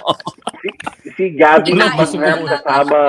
[1.16, 3.00] Si Gabby, Kinain masarap kasama.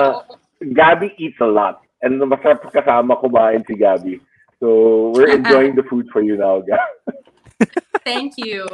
[0.72, 1.84] Gabby eats a lot.
[2.00, 4.24] And masarap kasama kumain si Gabby.
[4.56, 7.20] So, we're enjoying the food for you now, Gabby.
[8.08, 8.64] Thank you.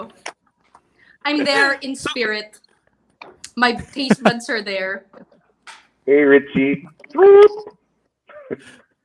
[1.26, 2.62] I'm there in spirit.
[3.58, 5.10] My taste buds are there.
[6.06, 6.86] Hey, Richie.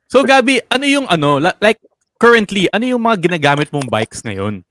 [0.06, 1.82] So, Gabi, ano yung ano, like,
[2.22, 4.62] currently, ano yung mga ginagamit mong bikes ngayon?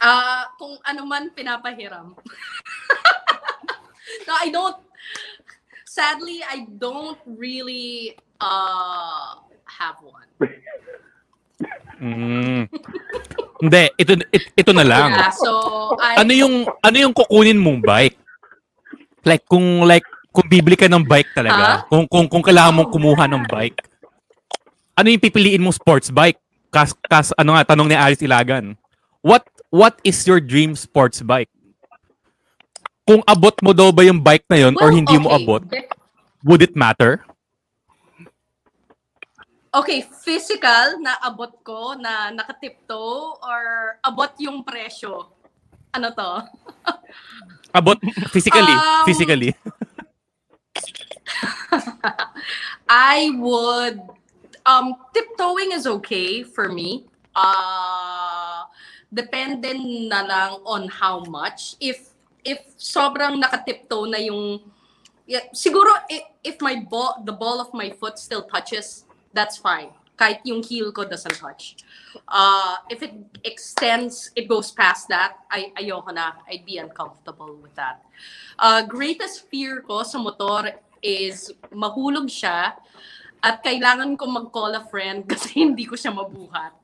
[0.00, 2.16] Ah, kung ano man pinapahiram.
[4.26, 4.80] no, I don't.
[5.84, 10.30] Sadly, I don't really uh have one.
[12.00, 12.64] Mm.
[13.60, 15.12] Hindi, ito, it- ito na lang.
[15.12, 15.48] Yeah, so
[16.00, 18.16] I, Ano yung, ano yung kukunin mong bike?
[19.20, 23.28] Like, kung, like, kung bibili ka ng bike talaga, kung, kung, kung kailangan mong kumuha
[23.28, 23.84] ng bike,
[24.96, 26.40] ano yung pipiliin mong sports bike?
[26.72, 28.80] Kas, kas, ano nga, tanong ni Alice Ilagan.
[29.20, 31.48] What, what is your dream sports bike?
[33.06, 35.38] Kung abot mo daw ba yung bike na yun or Well, hindi mo okay.
[35.42, 35.62] abot,
[36.46, 37.24] would it matter?
[39.70, 43.62] Okay, physical na abot ko na nakatiptoe or
[44.02, 45.30] abot yung presyo?
[45.94, 46.30] Ano to?
[47.74, 47.98] Abot
[48.34, 49.54] physically, Um, physically.
[52.90, 54.02] I would
[54.66, 57.06] um tiptoeing is okay for me.
[57.30, 58.66] Uh
[59.10, 59.74] depende
[60.06, 61.74] na lang on how much.
[61.82, 62.14] If
[62.46, 64.62] if sobrang nakatiptoe na yung
[65.26, 69.04] yeah, siguro if, if my ball the ball of my foot still touches,
[69.34, 69.90] that's fine.
[70.16, 71.80] Kahit yung heel ko doesn't touch.
[72.28, 76.44] Uh, if it extends, it goes past that, ay ayoko na.
[76.44, 78.04] I'd be uncomfortable with that.
[78.60, 82.76] Uh, greatest fear ko sa motor is mahulog siya
[83.40, 86.76] at kailangan ko mag-call a friend kasi hindi ko siya mabuhat.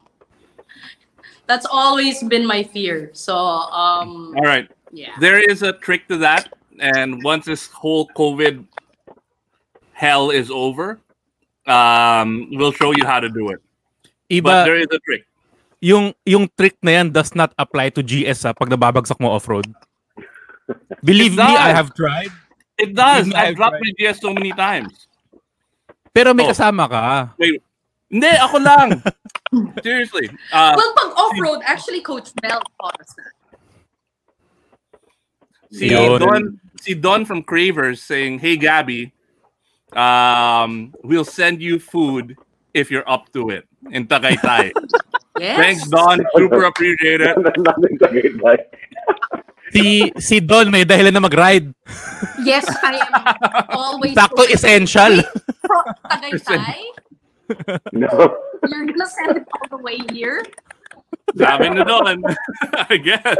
[1.46, 3.10] That's always been my fear.
[3.14, 4.68] So, um, All right.
[4.92, 5.14] yeah.
[5.20, 8.66] There is a trick to that, and once this whole COVID
[9.92, 10.98] hell is over,
[11.66, 13.62] um, we'll show you how to do it.
[14.42, 15.22] But there is a trick.
[15.78, 19.70] yung yung trick na yan does not apply to GS ha, pag nababagsak mo off-road.
[21.06, 22.32] Believe me, I have tried.
[22.76, 23.30] It does.
[23.30, 23.94] I've I've dropped tried.
[23.94, 25.06] my GS so many times.
[26.10, 26.50] Pero may Oh.
[26.50, 27.04] kasama ka.
[27.38, 27.62] Wait.
[28.10, 28.88] Hindi, ako lang.
[29.82, 30.30] Seriously.
[30.52, 33.32] Uh, Well, pag off-road, actually, Coach Mel taught us that.
[35.74, 36.20] si Yun.
[36.22, 36.42] Don,
[36.78, 39.10] si Don from Cravers saying, "Hey Gabby,
[39.92, 42.38] um, we'll send you food
[42.72, 44.70] if you're up to it in Tagaytay."
[45.36, 45.60] Yes.
[45.60, 46.24] Thanks, Don.
[46.32, 47.36] Super appreciate it.
[47.36, 48.56] Nothing to get by.
[49.68, 51.76] Si si Don may dahilan na mag-ride.
[52.40, 53.12] Yes, I am
[53.76, 54.16] always...
[54.16, 55.20] Sakto essential.
[55.60, 56.88] From Tagaytay?
[57.92, 58.38] No.
[58.68, 60.44] You're gonna send it all the way here?
[61.36, 62.22] Sabi the Don.
[62.90, 63.36] I guess.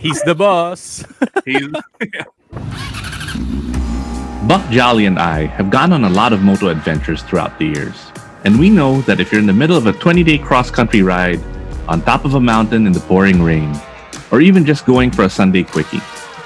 [0.00, 1.04] He's the boss.
[1.44, 1.68] He's
[4.46, 8.12] Buck Jolly and I have gone on a lot of moto adventures throughout the years.
[8.44, 11.02] And we know that if you're in the middle of a 20 day cross country
[11.02, 11.40] ride,
[11.88, 13.74] on top of a mountain in the pouring rain,
[14.30, 16.00] or even just going for a Sunday quickie,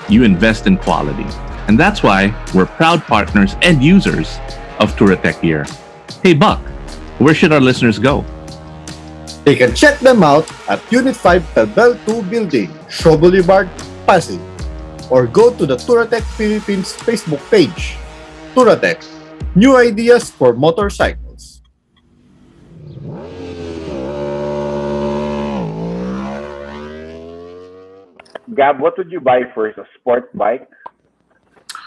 [0.09, 1.27] you invest in quality.
[1.69, 4.39] And that's why we're proud partners and users
[4.79, 5.67] of Touratech gear.
[6.21, 6.61] Hey Buck,
[7.17, 8.29] where should our listeners go?
[9.49, 13.71] They can check them out at Unit 5 Tabel 2 Building, Shaw Boulevard,
[14.05, 14.39] Pasig.
[15.09, 17.97] Or go to the Touratech Philippines Facebook page.
[18.53, 19.01] Touratech,
[19.57, 21.63] new ideas for motorcycles.
[28.53, 29.79] Gab, what would you buy first?
[29.79, 30.69] A sport bike?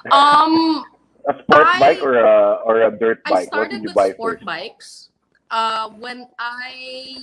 [0.10, 0.84] Um,
[1.30, 3.40] A sport I- bike or a or a dirt I bike?
[3.40, 4.46] What started would you with buy sport first?
[4.46, 5.10] bikes.
[5.52, 7.16] Uh, when I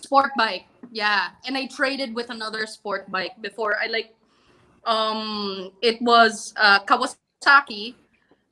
[0.00, 3.76] sport bike, yeah, and I traded with another sport bike before.
[3.80, 4.14] I like,
[4.84, 7.94] um, it was uh, Kawasaki.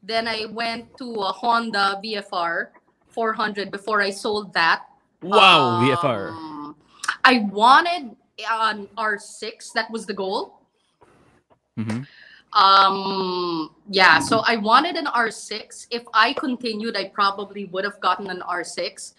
[0.03, 2.69] Then I went to a Honda VFR
[3.09, 4.85] 400 before I sold that.
[5.23, 6.29] Wow, VFR.
[6.31, 6.77] Um,
[7.25, 9.73] I wanted an R6.
[9.73, 10.61] That was the goal.
[11.79, 12.07] Mhm.
[12.55, 15.89] Um, yeah, so I wanted an R6.
[15.91, 19.15] If I continued, I probably would have gotten an R6.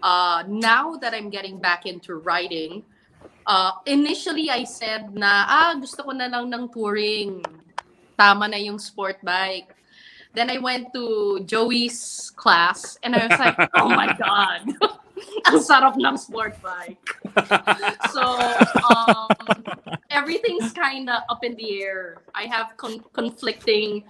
[0.00, 2.84] Uh, now that I'm getting back into riding,
[3.46, 7.42] uh, initially I said na, ah, gusto ko na lang ng touring.
[8.16, 9.74] Tama na yung sport bike.
[10.34, 14.70] Then I went to Joey's class and I was like, oh my God.
[15.48, 17.02] Ang sarap ng sport bike.
[18.12, 18.22] so,
[18.88, 19.28] um,
[20.10, 22.22] everything's kind of up in the air.
[22.34, 24.04] I have con- conflicting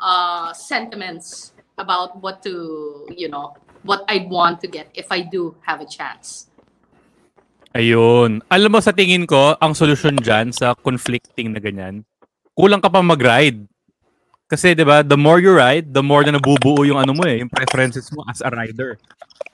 [0.00, 5.56] uh, sentiments about what to, you know, what I'd want to get if I do
[5.64, 6.50] have a chance.
[7.70, 8.42] Ayun.
[8.50, 12.02] Alam mo sa tingin ko, ang solusyon dyan sa conflicting na ganyan,
[12.58, 13.62] kulang ka pa mag-ride.
[14.50, 17.38] Kasi 'di ba, the more you ride, the more na nabubuo yung ano mo eh,
[17.38, 18.98] yung preferences mo as a rider.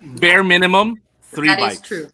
[0.00, 0.96] bare minimum
[1.32, 1.84] three That is bikes.
[1.84, 2.06] true.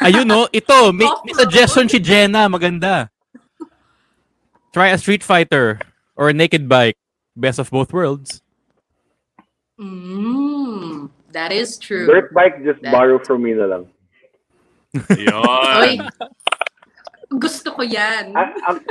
[0.00, 3.10] Ayun no, ito, may, may suggestion si Jenna, maganda.
[4.70, 5.78] Try a Street Fighter
[6.14, 6.94] or a naked bike.
[7.34, 8.42] Best of both worlds.
[9.80, 12.06] Mm, that is true.
[12.06, 13.84] Dirt bike, just That- borrow from me na lang.
[14.94, 16.06] Yun.
[17.38, 18.36] Gusto ko yan.
[18.36, 18.84] I, I'm-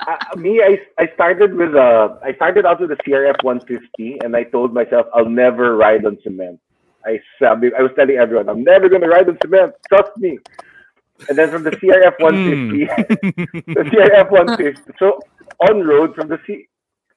[0.00, 4.36] I- me, I, I started with a, I started out with a CRF 150, and
[4.36, 6.60] I told myself I'll never ride on cement.
[7.06, 9.74] I I was telling everyone I'm never going to ride on cement.
[9.88, 10.38] Trust me.
[11.28, 12.24] And then from the CRF hmm.
[12.24, 14.92] 150, the CRF 150.
[14.98, 15.20] So
[15.68, 16.66] on road from the C,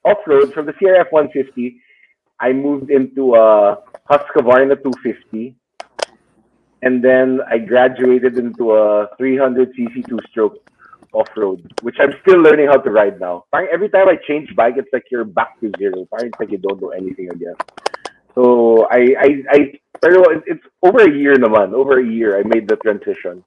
[0.05, 1.81] off road from the CRF 150,
[2.39, 3.77] I moved into a
[4.09, 5.55] Husqvarna 250.
[6.81, 10.57] And then I graduated into a 300cc two-stroke
[11.13, 13.45] off-road, which I'm still learning how to ride now.
[13.53, 16.05] Every time I change bike, it's like you're back to zero.
[16.11, 17.55] Parang it's like you don't know anything again.
[18.35, 19.59] So I I I
[20.01, 21.73] pero it's over a year naman.
[21.73, 23.41] Over a year I made the transition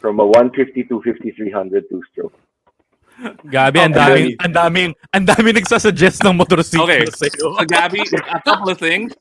[0.00, 2.32] from a 150 to 5300 two stroke.
[3.46, 4.00] Gabi, ang Okay.
[4.00, 7.06] daming, ang daming, ang daming nagsasuggest ng motorcycle Okay.
[7.14, 7.54] sa'yo.
[7.54, 9.14] So, Gabby, a couple of things.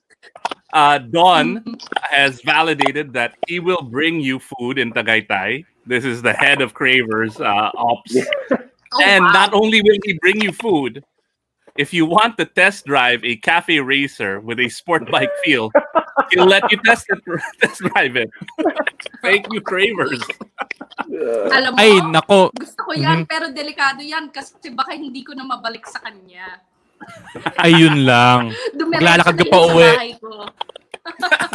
[0.74, 1.64] Uh, Don
[2.10, 5.64] has validated that he will bring you food in Tagaytay.
[5.86, 8.18] This is the head of Cravers uh, Ops.
[8.94, 9.32] Oh, and wow.
[9.34, 11.02] not only will he bring you food,
[11.82, 15.74] if you want to test drive a cafe racer with a sport bike feel,
[16.30, 17.18] he'll let you test it,
[17.60, 18.30] test drive it.
[19.26, 20.22] Thank you, Cravers.
[21.50, 22.54] Alam mo, Ay, nako.
[22.54, 23.30] gusto ko yan, Mhm.
[23.34, 26.62] pero delikado yan kasi baka hindi ko na mabalik sa kanya.
[27.60, 28.58] Ayun lang.
[28.74, 29.92] Dumiretso Maglalakad ka na pa yun sa uwi.
[29.94, 30.32] bahay ko.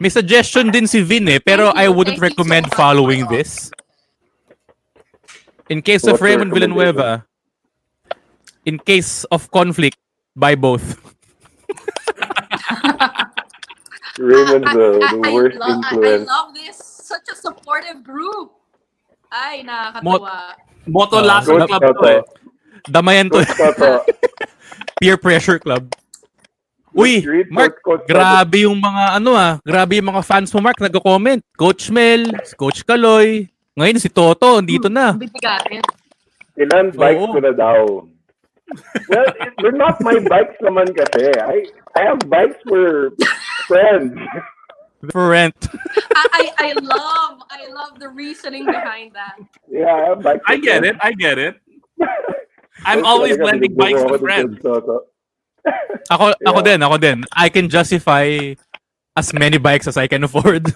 [0.00, 2.66] May suggestion din si Vin eh, pero Thank I you, wouldn't thank you so recommend
[2.70, 2.74] much.
[2.74, 3.70] following this.
[5.70, 7.24] In case of What's your Raymond Villanueva,
[8.66, 9.98] in case of conflict,
[10.36, 10.98] buy both.
[14.18, 16.26] Raymond's the, the I, worst love, I, I influence.
[16.26, 16.78] love this.
[16.78, 18.52] Such a supportive group.
[19.32, 20.56] Ay, nakakatuwa.
[20.86, 22.06] Moto Uh, Lasso Coach Club to Toto.
[22.06, 22.22] eh.
[22.88, 23.40] Damayan to
[25.00, 25.86] peer pressure club.
[26.92, 31.40] Uy, Mark, grabe yung mga ano ah, grabe yung mga fans mo Mark nagko-comment.
[31.56, 35.16] Coach Mel, Coach Kaloy, ngayon si Toto andito na.
[36.60, 38.04] Ilan bikes ko na daw?
[39.08, 41.32] Well, it- they're not my bikes naman kasi.
[41.40, 41.64] I
[41.96, 43.12] I have bikes for
[43.68, 44.12] friends.
[45.10, 45.58] For rent.
[46.14, 49.34] I, I, love, I love the reasoning behind that.
[49.66, 50.94] Yeah, I have bikes I get friends.
[50.94, 50.96] it.
[51.02, 51.54] I get it.
[52.86, 54.58] I'm always lending bikes ako to friends.
[56.10, 56.68] Ako ako Yeah.
[56.74, 57.18] din, ako din.
[57.30, 58.54] I can justify
[59.14, 60.66] as many bikes as I can afford.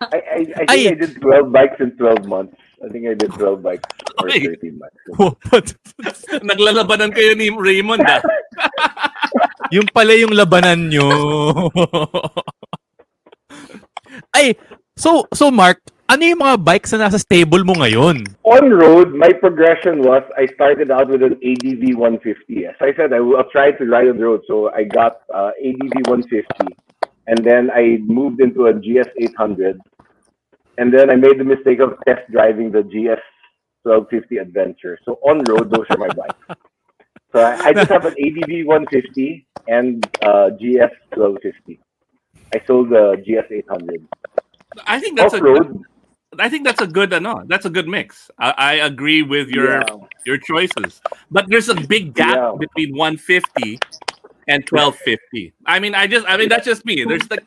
[0.00, 0.88] I, I, I think Ay.
[0.92, 2.56] I did 12 bikes in 12 months.
[2.80, 3.84] I think I did 12 bikes
[4.16, 4.40] or Ay.
[4.56, 5.02] 13 bikes.
[5.52, 5.66] But,
[6.40, 8.24] Naglalabanan kayo ni Raymond ah.
[9.74, 11.08] yung pala yung labanan nyo.
[14.36, 14.56] Ay,
[14.96, 18.26] so so Mark, ano yung mga bikes na nasa stable mo ngayon?
[18.42, 22.66] On road, my progression was I started out with an ADV 150.
[22.66, 24.42] As I said, I will try to ride on the road.
[24.50, 26.74] So I got uh, ADV 150.
[27.30, 29.78] And then I moved into a GS 800.
[30.78, 33.22] And then I made the mistake of test driving the GS
[33.86, 34.98] 1250 Adventure.
[35.06, 36.58] So on road, those are my bikes.
[37.30, 41.78] So I, I just have an ADV 150 and uh, GS 1250.
[42.52, 44.02] I sold the GS 800.
[44.86, 45.84] I think that's Off a road,
[46.38, 48.30] I think that's a good ano, that's a good mix.
[48.38, 49.96] I, I agree with your yeah.
[50.26, 51.02] your choices.
[51.30, 52.54] But there's a big gap Yeah.
[52.54, 53.78] between 150
[54.46, 55.52] and 1250.
[55.66, 57.02] I mean, I just I mean that's just me.
[57.02, 57.42] There's like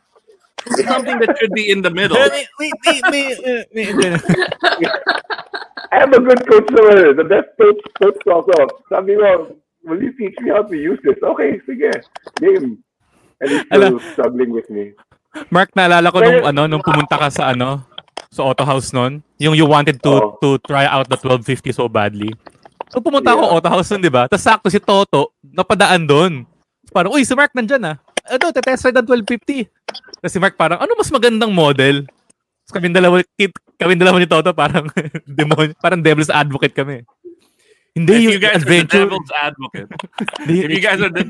[0.84, 2.20] something that should be in the middle.
[2.20, 4.20] Wait, wait, wait, wait, wait, wait.
[5.88, 7.16] I have a good coach naman.
[7.16, 8.84] The best coach, coach ko ako.
[8.92, 9.56] Sabi ko,
[9.88, 11.16] will you teach me how to use this?
[11.22, 11.88] Okay, sige.
[12.36, 12.84] Game.
[13.40, 14.92] And he's still struggling with me.
[15.48, 17.93] Mark, naalala ko nung ano nung pumunta ka sa ano
[18.34, 20.34] sa Auto House noon, yung you wanted to Oo.
[20.42, 22.34] to try out the 1250 so badly.
[22.90, 23.54] So pumunta ako Yeah.
[23.54, 24.26] Auto House nun, 'di ba?
[24.26, 26.32] Tapos sakto si Toto napadaan doon.
[26.90, 27.96] Parang, uy, si Mark nandyan ah.
[28.26, 29.66] Ano, tetest ride ng 1250.
[30.18, 32.06] Tapos si Mark parang, ano mas magandang model?
[32.64, 34.86] Tapos kami dalawa, kit, kami dalawa ni Toto parang
[35.38, 37.02] demon, parang devil's advocate kami.
[37.94, 39.06] Hindi If yung you guys are the adventure.
[39.06, 39.88] devil's advocate.
[40.42, 41.24] Hindi, If you guys are the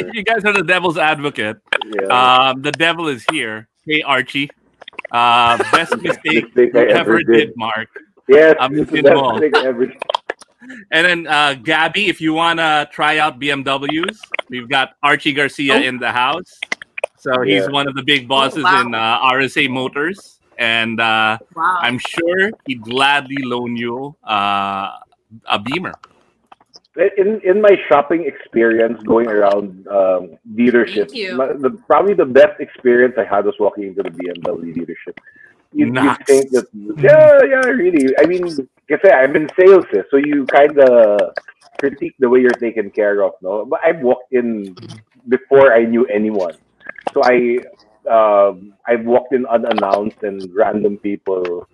[0.00, 2.08] if you guys are the devil's advocate, yeah.
[2.08, 3.68] um, the devil is here.
[3.84, 4.48] Hey Archie.
[5.12, 7.56] Uh, best mistake Mistake you I ever ever did, did.
[7.56, 7.88] Mark.
[8.28, 9.60] yes, I'm this is looking the mo.
[9.68, 9.92] ever.
[10.90, 14.18] And then uh, Gabby, if you wanna try out BMWs,
[14.50, 15.80] we've got Archie Garcia Oh.
[15.80, 16.58] in the house.
[17.16, 17.68] So he's Yeah.
[17.70, 18.80] one of the big bosses wow.
[18.82, 21.78] in uh, RSA Motors, and uh, Wow.
[21.80, 24.98] I'm sure he'd gladly loan you uh,
[25.46, 25.94] a Beamer.
[27.16, 33.14] In in my shopping experience going around um, dealerships, my- the, probably the best experience
[33.16, 35.14] I had was walking into the BMW dealership.
[35.72, 36.66] You, you think that
[36.98, 38.10] yeah, yeah, really.
[38.18, 38.50] I mean,
[38.90, 41.20] kasi I'm in sales, eh, so you kind of
[41.78, 43.64] critique the way you're taken care of, no?
[43.64, 44.74] But I've walked in
[45.28, 46.56] before I knew anyone,
[47.14, 47.62] so I
[48.10, 51.68] um, I've walked in unannounced, and random people,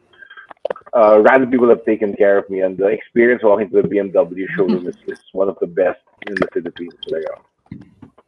[0.94, 4.46] uh, random people have taken care of me, and the experience walking to the BMW
[4.56, 6.94] showroom is, is one of the best in the Philippines.
[7.06, 7.42] Talaga.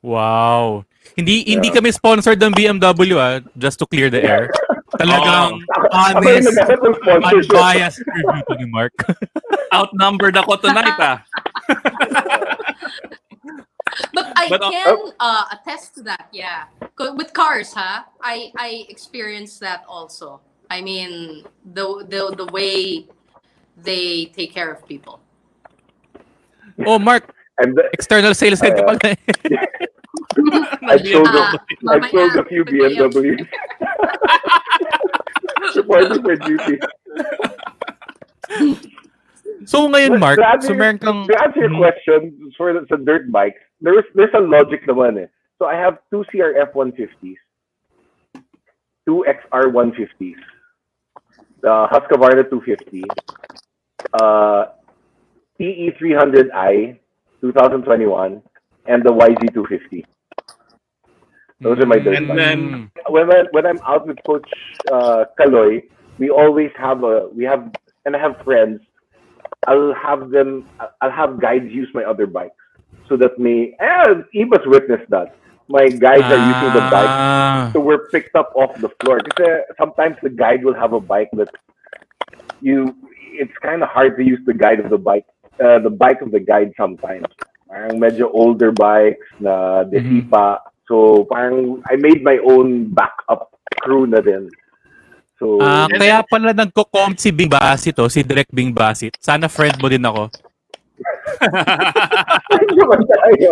[0.03, 0.85] Wow.
[1.17, 1.79] Hindi hindi Yeah.
[1.81, 4.51] kami sponsored ng BMW ah, just to clear the air.
[5.03, 7.51] Talagang Ako yung honest, naghanap ng sponsorship.
[7.59, 8.95] unbiased review to ni Mark.
[9.77, 11.19] Outnumbered ako tonight, ah.
[14.15, 16.71] But I But, uh, can uh, attest to that, yeah.
[16.99, 18.03] With cars, huh?
[18.23, 20.41] I I experienced that also.
[20.71, 23.07] I mean, the the the way
[23.77, 25.21] they take care of people.
[26.85, 29.17] Oh, Mark, And the, External sales head ka Ah, pala eh.
[30.93, 33.09] I sold, a, Ah, I mamaya, sold a few mamaya.
[33.09, 33.49] BMWs.
[35.81, 36.77] Reporting for duty.
[39.65, 41.25] So ngayon, But Mark, to answer so your- meron kang...
[41.27, 41.81] To answer your Mm.
[41.81, 42.21] question
[42.61, 45.29] for the, sa dirt bikes, there's there's a logic naman eh.
[45.59, 47.41] So I have two CRF 150s,
[49.09, 50.37] two XR 150s,
[51.63, 53.05] the Husqvarna 250,
[54.15, 54.67] uh,
[55.59, 56.99] TE 300i
[57.41, 58.43] 2021,
[58.87, 60.05] and the YZ 250.
[61.61, 62.39] Those are my dirt And bikes.
[62.39, 64.49] then- when I, when I'm out with Coach
[64.93, 65.83] uh, Kaloy,
[66.19, 67.71] we always have a we have
[68.05, 68.81] and I have friends.
[69.67, 70.69] I'll have them.
[71.01, 72.55] I'll have guides use my other bikes
[73.09, 73.75] so that may.
[73.81, 75.35] And Eva's witnessed that.
[75.67, 77.71] My guides are using the bike, Ah.
[77.75, 79.19] so we're picked up off the floor.
[79.19, 81.51] Because sometimes the guide will have a bike that
[82.63, 82.95] you.
[83.37, 85.27] It's kind of hard to use the guide of the bike,
[85.61, 87.27] uh, the bike of the guide sometimes.
[87.67, 90.63] Parang medyo older bikes na desipa.
[90.87, 93.51] So parang I made my own backup
[93.83, 94.47] crew na din.
[95.37, 99.19] So Ah, kaya pala nagko-com si Bing Basit to, si Direk Bing Basit.
[99.21, 100.31] Sana friend mo din ako.
[101.41, 103.51] Naman tayo.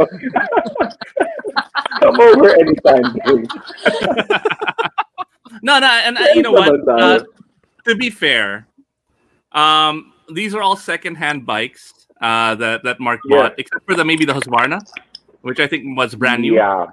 [2.01, 3.07] Come over anytime.
[3.27, 3.49] dude.
[5.63, 6.73] No, no, and uh, you know what?
[6.89, 7.21] Uh,
[7.87, 8.67] to be fair,
[9.53, 13.37] um, these are all second-hand bikes uh, that that Mark Yeah.
[13.49, 14.81] bought, except for the maybe the Husqvarna,
[15.43, 16.55] which I think was brand new.
[16.55, 16.87] Yeah.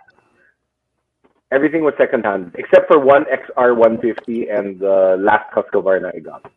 [1.51, 6.47] Everything was secondhand, except for one XR 150 and the last Husqvarna I got.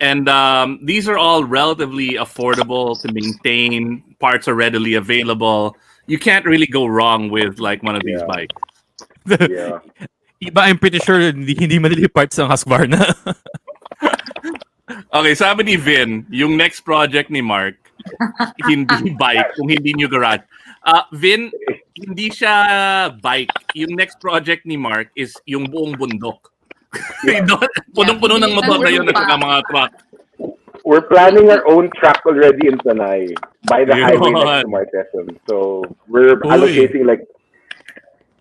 [0.00, 4.02] And um, these are all relatively affordable to maintain.
[4.20, 5.76] Parts are readily available.
[6.06, 8.26] You can't really go wrong with like one of these Yeah.
[8.28, 8.56] bikes.
[9.26, 9.78] Yeah.
[10.44, 13.00] Iba, I'm pretty sure hindi, hindi madali parts ng Husqvarna.
[15.10, 17.74] Okay, sabi ni Vin, yung next project ni Mark,
[18.68, 20.44] hindi bike, kung hindi nyo garage.
[20.86, 21.50] Ah, Vin,
[21.98, 23.50] hindi siya bike.
[23.74, 26.54] Yung next project ni Mark is yung buong bundok.
[27.96, 29.92] Punong-puno ng motor na yun at saka mga truck.
[30.86, 33.34] We're planning our own track already in Tanay
[33.66, 34.06] by the Yun.
[34.06, 35.26] highway next to Marquesas.
[35.50, 35.56] So
[36.06, 36.46] we're Uy.
[36.46, 37.26] allocating like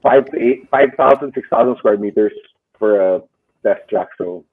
[0.05, 2.33] five to eight, 5,000, 6,000 square meters
[2.77, 3.09] for a
[3.65, 4.13] test track.
[4.21, 4.45] So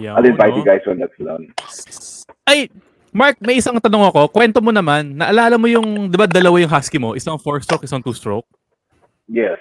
[0.00, 0.58] Yaw, I'll invite no?
[0.60, 1.52] you guys when that's done.
[2.48, 2.72] Ay,
[3.12, 4.32] Mark, may isang tanong ako.
[4.32, 7.16] Kwento mo naman, naalala mo yung, di ba dalawa yung husky mo?
[7.16, 8.44] Isang four-stroke, isang two-stroke?
[9.28, 9.60] Yes.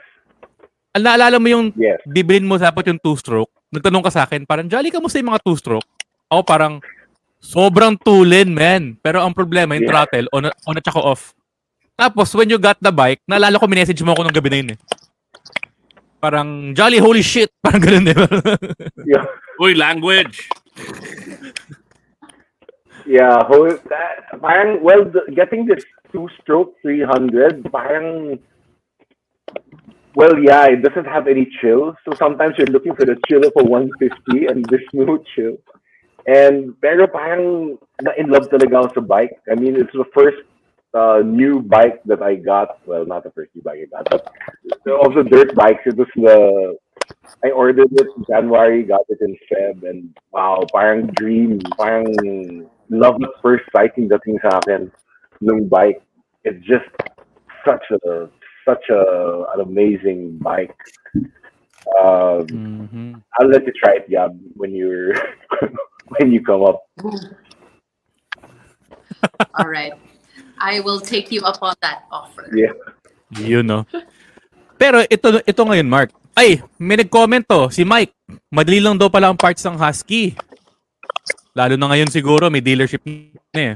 [0.97, 2.01] Al naalala mo yung Yes.
[2.09, 3.53] bibilin mo dapat yung two-stroke?
[3.69, 5.85] Nagtanong ka sa akin, parang, Jolly, kamusta yung mga two-stroke?
[6.33, 6.81] Ako parang,
[7.37, 8.97] sobrang tulin, man.
[9.05, 9.93] Pero ang problema, yung Yeah.
[9.93, 11.37] throttle, on, on at saka off.
[11.93, 14.73] Tapos, when you got the bike, naalala ko, minessage mo ako ng gabi na yun
[14.73, 14.79] eh.
[16.17, 17.53] Parang, Jolly, holy shit!
[17.63, 18.17] Parang ganun eh.
[19.05, 19.29] Yeah.
[19.61, 20.49] Uy, language.
[23.05, 28.35] Yeah, whole, that, parang, well, the, getting this two-stroke 300, parang,
[30.17, 31.95] well, yeah, it doesn't have any chill.
[32.03, 35.57] So sometimes you're looking for the chill of a 150 and there's no chill.
[36.25, 39.37] And pero parang na-in love talaga ako sa bike.
[39.45, 40.41] I mean, it's the first
[40.97, 42.81] uh, new bike that I got.
[42.89, 44.25] Well, not the first new bike I got, but
[44.89, 46.75] of the dirt bikes, it was the
[47.45, 52.09] I ordered it in January, got it in Feb, and wow, parang dream, parang
[52.89, 54.89] love at first sight yung dating sa akin
[55.45, 56.01] ng bike.
[56.41, 56.89] It's just
[57.61, 58.33] such a
[58.67, 58.99] such a
[59.55, 60.75] an amazing bike.
[61.95, 62.43] Um,
[62.91, 63.23] Mhm.
[63.39, 65.15] I'll let you try it, Gab, when you're
[66.19, 66.83] when you come up.
[69.55, 69.95] All right.
[70.59, 72.49] I will take you up on that offer.
[72.51, 72.73] Yeah.
[73.39, 73.85] Yun, no?
[74.77, 76.09] Pero ito, ito ngayon, Mark.
[76.37, 78.13] Ay, may nag-comment to, si Mike.
[78.53, 80.37] Madali lang daw pala ang parts ng Husky.
[81.57, 83.75] Lalo na ngayon siguro, may dealership na eh.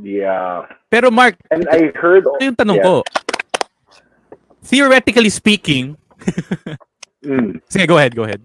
[0.00, 0.68] Yeah.
[0.88, 2.84] Pero Mark, And I heard ito yung tanong Yeah.
[2.84, 2.94] ko.
[4.62, 5.96] Theoretically speaking,
[7.22, 8.42] Mm, sige, go ahead, go ahead.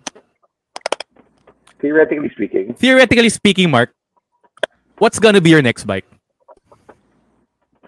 [1.79, 3.93] theoretically speaking, Theoretically speaking, Mark,
[4.97, 6.05] what's gonna be your next bike?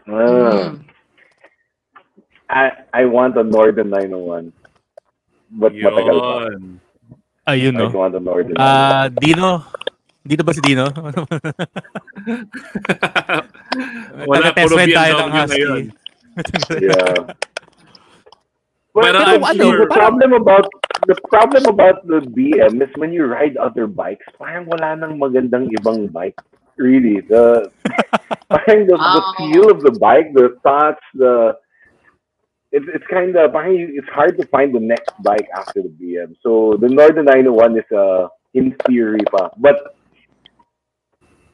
[0.09, 0.77] uh.
[2.49, 4.49] I I want a Northern 901.
[5.53, 6.49] But matagal pa.
[6.49, 6.81] Yun.
[7.45, 7.89] Ayun, I no?
[7.93, 8.61] want a Northern 901.
[8.61, 9.65] Ah, Dino?
[10.25, 10.89] Dito ba si Dino?
[14.25, 15.61] Wala, Taga-test puro ride tayo BMW ng Husky.
[15.61, 15.83] ngayon.
[16.89, 17.17] yeah.
[19.01, 20.67] Pero But I'm the sure- problem about
[21.07, 25.71] the problem about the BM is when you ride other bikes, parang wala nang magandang
[25.79, 26.35] ibang bike.
[26.75, 27.71] Really, the
[28.51, 29.33] parang the, the Oh.
[29.39, 31.55] feel of the bike, the thoughts, the
[32.71, 36.35] it's it's kind of it's hard to find the next bike after the BM.
[36.43, 39.49] So the Norden 901 is uh in theory pa.
[39.57, 39.95] But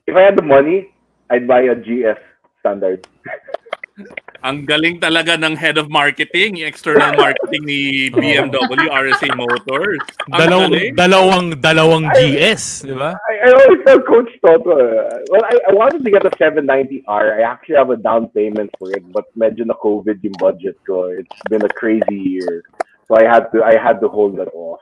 [0.07, 0.93] if I had the money,
[1.29, 2.19] I'd buy a GS
[2.61, 3.05] standard.
[4.45, 10.05] Ang galing talaga ng head of marketing, external marketing ni BMW RSA Motors.
[10.29, 10.93] Ang Dalawang, galing.
[10.93, 13.17] dalawang, dalawang GS, di ba?
[13.25, 17.09] I, I always tell Coach Toto, uh, well, I, I wanted to get a 790R.
[17.09, 21.09] I actually have a down payment for it, but medyo na COVID yung budget ko.
[21.09, 22.61] It's been a crazy year.
[23.09, 24.81] So I had to I had to hold that off.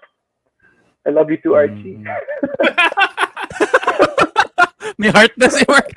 [1.07, 2.03] I love you too, Archie.
[4.99, 5.87] May heart na si Mark.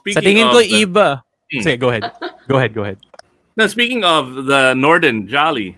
[0.00, 1.08] Speaking Sa tingin of ko, the- iba.
[1.50, 1.62] Hmm.
[1.66, 2.06] Sige, go ahead.
[2.46, 2.98] Go ahead, go ahead.
[3.58, 5.76] Now, speaking of the Norden Jolly,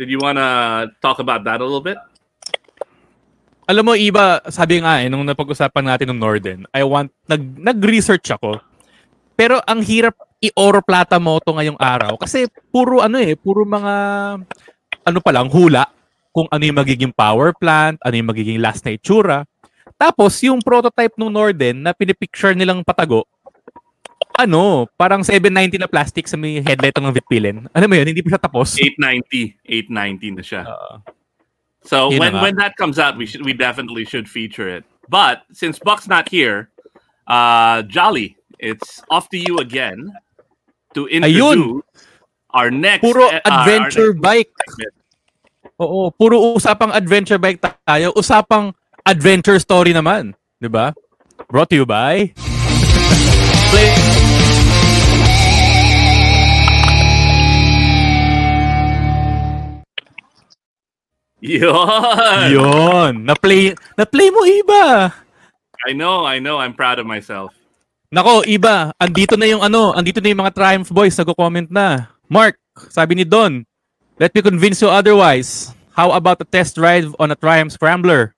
[0.00, 2.00] did you want to talk about that a little bit?
[3.70, 8.34] Alam mo, iba, sabi nga eh, nung napag-usapan natin ng Norden, I want, nag, nag-research
[8.34, 8.58] ako.
[9.38, 12.18] Pero ang hirap i-oro plata mo to ngayong araw.
[12.18, 13.94] Kasi puro ano eh, puro mga,
[15.06, 15.86] ano pa lang, hula.
[16.34, 19.46] Kung ano yung magiging power plant, ano yung magiging last na itsura.
[20.00, 23.28] Tapos, yung prototype ng Norden na pinipicture nilang patago,
[24.44, 27.68] ano, parang 790 na plastic sa may headlight ng Vitpilin.
[27.72, 28.76] Ano mo yun, hindi pa siya tapos.
[28.76, 29.60] 890.
[29.66, 30.62] 890 na siya.
[30.66, 30.92] Oo.
[31.80, 34.84] So when when that comes out, we should we definitely should feature it.
[35.08, 36.68] But since Buck's not here,
[37.24, 40.12] uh, Jolly, it's off to you again
[40.92, 41.80] to introduce
[42.52, 44.52] our next Puro uh, adventure next bike.
[44.68, 44.94] segment.
[45.80, 48.76] Oo, puro usapang adventure bike tayo, usapang
[49.08, 50.92] adventure story naman, 'di ba?
[51.48, 52.36] Brought to you by
[53.72, 54.09] Play
[61.40, 62.52] Yun.
[62.52, 65.12] Yon, na-play na-play mo iba.
[65.88, 66.60] I know, I know.
[66.60, 67.56] I'm proud of myself.
[68.12, 72.10] Nako, iba, andito na yung ano, andito na yung mga Triumph boys nagko-comment na.
[72.28, 72.58] Mark,
[72.90, 73.64] sabi ni Don,
[74.18, 75.72] let me convince you otherwise.
[75.94, 78.34] How about a test drive on a Triumph Scrambler?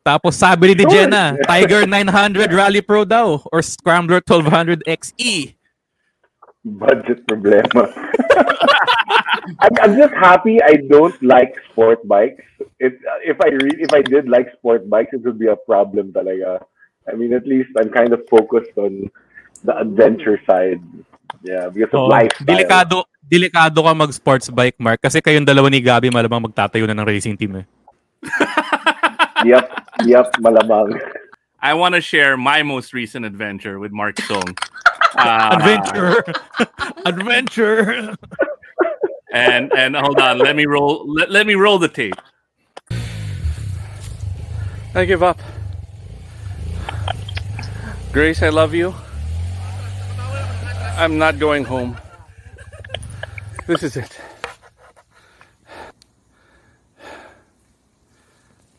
[0.00, 0.90] Tapos sabi ni Sure.
[0.90, 5.57] Jenna, Tiger 900 Rally Pro daw or Scrambler 1200 XE.
[6.76, 7.88] Budget problema.
[9.64, 12.44] I'm, I'm just happy I don't like sport bikes.
[12.76, 12.92] If
[13.24, 16.60] if I re- if I did like sport bikes, it would be a problem talaga.
[17.08, 19.08] I mean, at least I'm kind of focused on
[19.64, 20.84] the adventure side.
[21.40, 22.44] Yeah, because of Oo, lifestyle.
[22.44, 26.96] delikado, delikado ka mag sports bike, Mark, kasi kayong dalawa ni Gabi malamang magtatayo na
[26.96, 27.66] ng racing team eh.
[29.46, 29.66] Yep,
[30.02, 30.98] yep, malamang.
[31.62, 34.50] I want to share my most recent adventure with Mark Song.
[35.16, 36.24] Uh, Adventure.
[37.04, 38.16] Adventure.
[39.32, 41.04] and and hold on, let me roll.
[41.12, 42.20] Let, let me roll the tape.
[44.94, 45.38] I give up.
[48.12, 48.94] Grace, I love you.
[50.98, 51.96] I'm not going home.
[53.66, 54.18] This is it.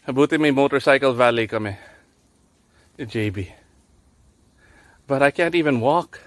[0.08, 1.78] Mabuti may motorcycle valet kami.
[2.98, 3.59] ni JB.
[5.10, 6.22] But I can't even walk.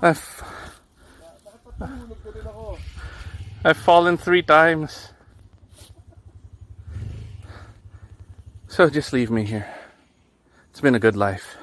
[0.00, 0.44] I've,
[3.64, 5.12] I've fallen three times.
[8.68, 9.66] So just leave me here.
[10.70, 11.56] It's been a good life.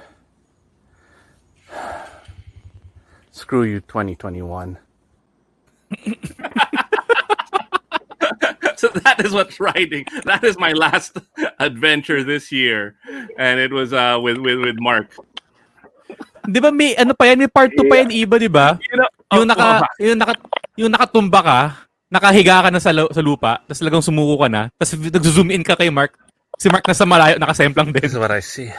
[3.32, 4.78] Screw you, 2021.
[8.82, 10.06] so that is what's riding.
[10.30, 11.18] That is my last
[11.60, 12.96] adventure this year,
[13.38, 15.10] and it was uh, with with with Mark.
[16.48, 18.80] Di ba may ano pa yan, may part 2 pa yan iba, di ba?
[18.80, 20.34] You know, Yung oh, naka oh, yung naka
[20.80, 21.60] yung nakatumba ka,
[22.08, 25.66] nakahiga ka na sa, lu- sa lupa, tapos lagang sumuko ka na, tapos nag-zoom in
[25.68, 26.16] ka kay Mark.
[26.56, 28.00] Si Mark nasa malayo, nakasemplang din.
[28.00, 28.72] This is what I see.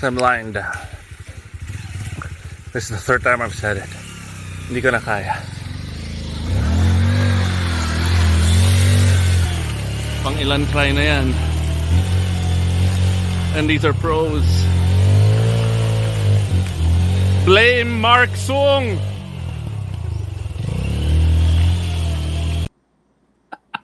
[0.00, 0.72] So I'm lying down.
[2.72, 3.90] This is the third time I've said it.
[4.72, 5.59] Hindi ko na kaya.
[10.20, 11.32] Pang ilan try na yan.
[13.56, 14.44] And these are pros.
[17.48, 19.00] Blame Mark Sung!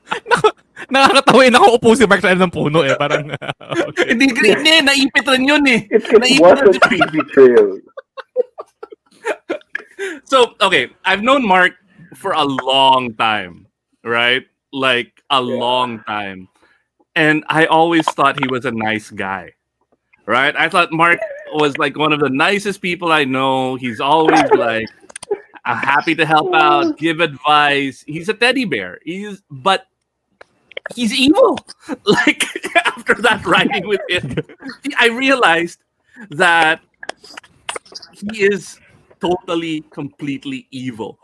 [0.93, 2.93] Nakakatawa yun, nakaupo si Mark sa ilalim ng puno eh.
[3.01, 3.32] Parang,
[3.89, 4.12] okay.
[4.12, 5.89] Hindi, hindi, naipit rin yun eh.
[5.89, 7.80] It, it Naipit was rin a creepy trail.
[10.28, 11.80] So, okay, I've known Mark
[12.12, 13.72] for a long time,
[14.05, 14.45] right?
[14.68, 16.49] Like a long time.
[17.14, 19.55] And I always thought he was a nice guy,
[20.27, 20.55] right?
[20.55, 21.18] I thought Mark
[21.55, 23.77] was like one of the nicest people I know.
[23.77, 24.87] He's always like
[25.64, 28.05] uh, happy to help out, give advice.
[28.07, 29.01] He's a teddy bear.
[29.05, 29.87] He's, but
[30.95, 31.59] he's evil.
[32.05, 32.43] Like
[32.87, 34.35] after that riding with him,
[34.99, 35.79] I realized
[36.31, 36.81] that
[38.12, 38.81] he is
[39.20, 41.18] totally, completely evil.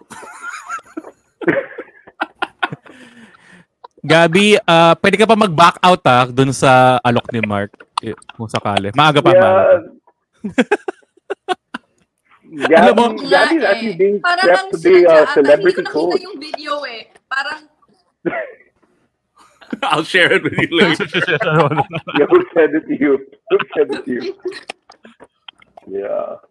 [4.02, 7.70] Gabi, ah pwede ka pa mag-back out ah, dun sa alok ni Mark.
[8.02, 8.90] eh, Kung sakali.
[8.98, 9.50] Maaga pa, maaga pa.
[12.52, 13.96] Gabby, Alam mo- Gabby's Nga actually eh.
[13.96, 16.20] being Parang prepped to be a celebrity Hindi ko nakita coach.
[16.20, 17.02] yung video eh.
[17.30, 17.60] Parang,
[19.88, 21.06] I'll share it with you later.
[22.18, 23.12] Yeah, who said it to you?
[23.50, 24.24] Who said it to you?
[25.88, 26.42] Yeah.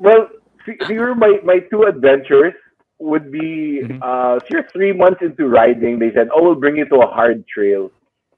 [0.00, 0.28] Well,
[0.64, 2.54] see, here my, my two adventures
[2.98, 4.00] would be Mhm.
[4.02, 7.06] uh so you're three months into riding, they said, Oh, we'll bring you to a
[7.06, 7.90] hard trail.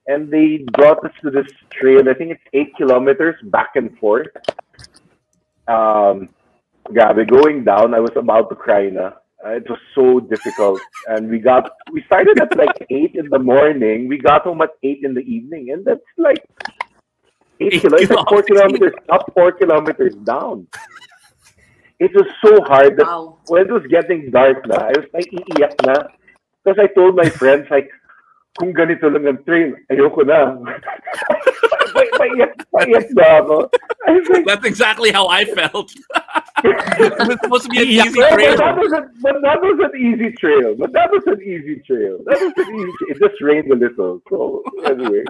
[0.06, 4.28] And they brought us to this trail, I think it's eight kilometers back and forth.
[5.68, 6.28] Um
[6.90, 9.12] Gabi, going down, I was about to cry na.
[9.44, 10.80] Uh, it was so difficult.
[11.06, 14.08] And we got we started at like eight in the morning.
[14.08, 16.42] We got home at eight in the evening, and that's like
[17.60, 18.92] eight, Eight kilometers, like four kilometers.
[18.92, 20.66] kilometers up, four kilometers down.
[22.00, 23.36] It was so hard that wow.
[23.48, 26.08] when it was getting dark na, I was like iiyak na.
[26.64, 27.90] Because I told my friends like,
[28.58, 30.56] kung ganito lang ang train, ayoko na.
[31.94, 33.56] May- Maiyak, maiyak na ako.
[34.06, 35.92] Like, That's exactly how I felt.
[36.64, 38.56] it was supposed to be an easy Well, trail.
[38.56, 40.74] But that, was a, but that was an easy trail.
[40.78, 42.18] But that was an easy trail.
[42.26, 43.04] That was an easy.
[43.12, 44.20] It just rained a little.
[44.28, 45.24] So anyway,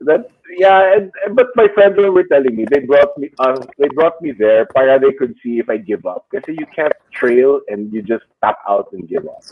[0.00, 0.96] that yeah.
[0.96, 3.30] And, but my friends were telling me they brought me.
[3.38, 6.26] Uh, they brought me there para they could see if I give up.
[6.30, 9.42] Because you can't trail and you just tap out and give up.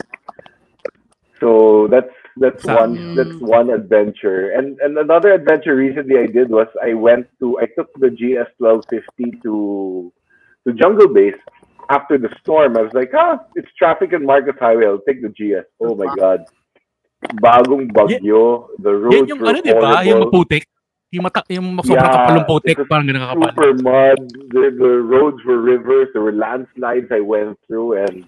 [1.39, 4.51] So that's that's Sa- one that's one adventure.
[4.51, 8.51] And and another adventure recently I did was I went to I took the GS
[8.57, 10.11] twelve fifty to
[10.67, 11.39] to Jungle Base
[11.89, 12.77] after the storm.
[12.77, 14.85] I was like, ah, it's traffic in Marcos Highway.
[14.85, 15.67] I'll take the GS.
[15.79, 16.45] Oh my god.
[17.41, 18.69] Bagong bagyo.
[18.79, 20.03] The roads Yan yung ano, di ba?
[20.05, 20.63] Yung maputik.
[21.13, 23.49] Yung, mata, yung sobrang Yeah, kapalong putik, parang ganun kakapal.
[23.55, 24.19] super mud.
[24.51, 26.11] The, the roads were rivers.
[26.11, 28.27] There were landslides I went through, and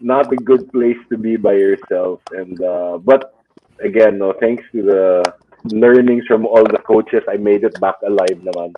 [0.00, 2.24] not a good place to be by yourself.
[2.32, 3.36] And uh, but
[3.84, 5.20] again, no, thanks to the
[5.74, 8.72] learnings from all the coaches, I made it back alive naman.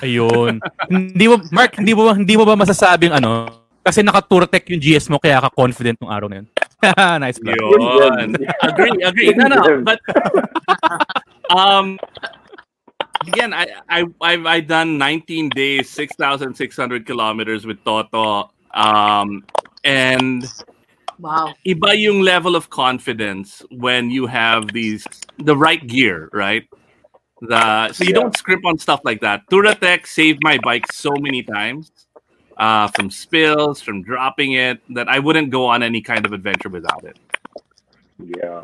[0.00, 0.58] Ayun.
[0.88, 3.60] hindi mo, Mark, hindi mo, ba- hindi mo ba masasabing ano?
[3.84, 6.46] Kasi naka-Turtec yung GS mo, kaya ka confident nung araw na yun.
[6.96, 7.56] nice plug.
[7.60, 8.36] Yun.
[8.62, 9.32] agree, agree.
[9.34, 9.82] No, no.
[9.82, 10.00] But
[11.50, 11.98] um,
[13.26, 18.50] again, I I I've, I've done 19 days, 6,600 kilometers with Toto.
[18.74, 19.44] Um,
[19.84, 20.48] and
[21.18, 21.54] Wow.
[21.64, 25.06] iba yung level of confidence when you have these
[25.38, 26.66] the right gear, right?
[27.42, 28.26] The so you Yeah.
[28.26, 29.46] don't script on stuff like that.
[29.50, 31.92] Touratech saved my bike so many times
[32.56, 36.68] uh, from spills, from dropping it, that I wouldn't go on any kind of adventure
[36.68, 37.18] without it.
[38.18, 38.62] Yeah.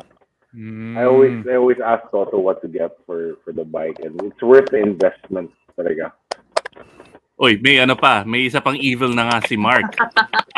[0.55, 0.97] Mm.
[0.97, 4.41] I always I always ask Toto what to get for for the bike, and it's
[4.41, 5.51] worth the investment.
[5.77, 6.11] Talaga.
[7.39, 9.95] Oy, may ano pa, may isa pang evil na nga si Mark.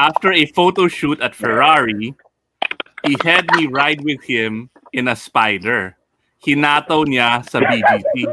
[0.02, 2.16] After a photo shoot at Ferrari,
[3.06, 5.94] he had me ride with him in a Spider.
[6.42, 8.26] Hinataw niya sa BGC.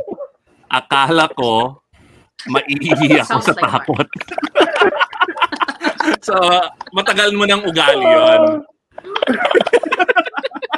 [0.72, 1.84] Akala ko,
[2.46, 4.06] maiihi ako sa takot.
[6.26, 6.34] so,
[6.94, 8.62] matagal mo ng ugali yon.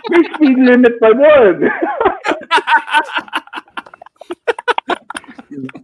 [0.08, 1.68] May speed limit pa doon.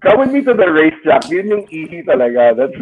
[0.00, 1.28] Come with me to the racetrack.
[1.28, 2.56] Yun yung ihi talaga.
[2.56, 2.76] That's,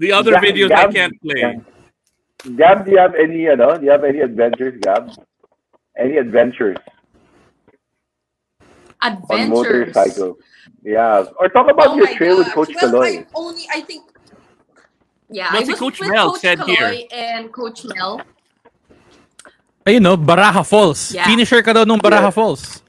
[0.00, 1.60] The other Gab- videos I Gab- can't play.
[2.56, 5.12] Gab, do you have any, ano, do you have any adventures, Gab?
[5.98, 6.80] Any adventures
[9.02, 10.38] on motorcycle?
[10.82, 11.26] Yeah.
[11.38, 12.50] Or talk about Oh your my trail with.
[12.52, 13.22] Coach well, Kaloy.
[13.22, 14.04] I only, I think,
[15.30, 16.92] yeah, Well, I si was Coach with Mel Coach said here.
[17.12, 18.20] And Coach Mel.
[19.86, 21.14] Ayun no, Baraja Falls.
[21.14, 21.26] Yeah.
[21.26, 22.30] Finisher ka daw nung Baraja Yeah.
[22.30, 22.82] Falls.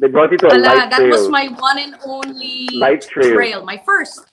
[0.00, 1.10] They brought you to a Wala, light that trail.
[1.12, 3.62] was my one and only Light trail.
[3.64, 4.24] my first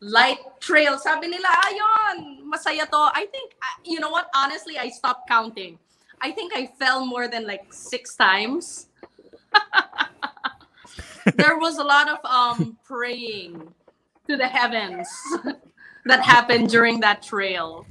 [0.00, 0.96] light trail.
[0.98, 3.02] Sabi nila, ayon, masaya to.
[3.12, 5.78] I think, uh, you know what, honestly, I stopped counting.
[6.20, 8.88] I think I fell more than like six times.
[11.36, 13.60] There was a lot of um praying
[14.24, 15.08] to the heavens
[16.04, 17.84] that happened during that trail.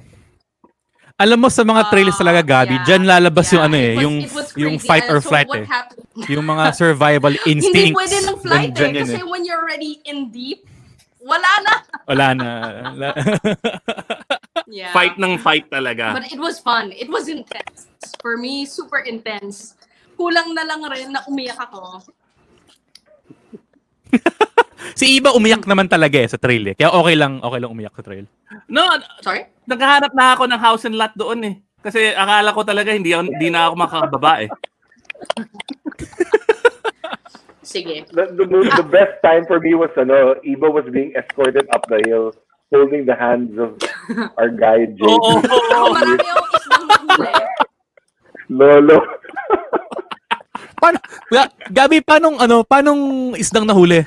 [1.17, 3.93] Alam mo sa mga trails Uh, talaga, Gabi, yeah, dyan lalabas yung yeah, ano eh,
[3.97, 4.15] was- yung,
[4.53, 5.65] yung fight or so flight eh.
[5.65, 7.97] happened- Yung mga survival Hindi instincts.
[7.97, 8.91] pwede ng flight eh.
[8.93, 10.61] Kasi when you're already in deep,
[11.17, 11.73] wala na.
[12.05, 12.49] Wala na.
[14.67, 14.91] Yeah.
[14.93, 16.13] Fight ng fight talaga.
[16.13, 16.91] But it was fun.
[16.91, 17.87] It was intense.
[18.21, 19.73] For me, super intense.
[20.13, 22.03] Kulang na lang rin na umiyak ako.
[24.99, 26.75] Si Iba umiyak naman talaga eh sa trail eh.
[26.75, 28.25] Kaya okay lang, okay lang umiyak sa trail.
[28.71, 28.83] No,
[29.21, 29.47] Sorry?
[29.67, 31.55] naghahanap na ako ng house and lot doon eh.
[31.83, 34.49] Kasi akala ko talaga hindi, hindi na ako makakababa eh.
[37.67, 38.07] Sige.
[38.15, 41.99] The, the, the best time for me was, ano, Iba was being escorted up the
[42.07, 42.31] hill.
[42.71, 43.79] holding the hands of
[44.37, 45.07] our guide, JD.
[45.07, 45.39] Oo.
[45.39, 46.85] Ako marami akong isang.
[48.51, 48.99] Lolo.
[50.77, 50.97] Paano,
[51.33, 53.01] Ga- Gabi, paanong, ano, paanong
[53.35, 54.05] isdang nahuli?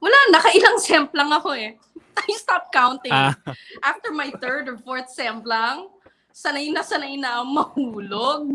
[0.00, 1.76] Wala, nakailang semp lang ako eh.
[2.20, 3.12] I stopped counting.
[3.12, 3.34] Ah,
[3.82, 5.88] After my third or fourth semp lang,
[6.30, 8.54] sanay na sanay na ang mahulog.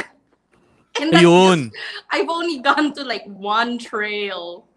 [0.99, 1.69] And that's ayun.
[1.73, 1.75] just-
[2.11, 4.68] I've only gone to like one trail.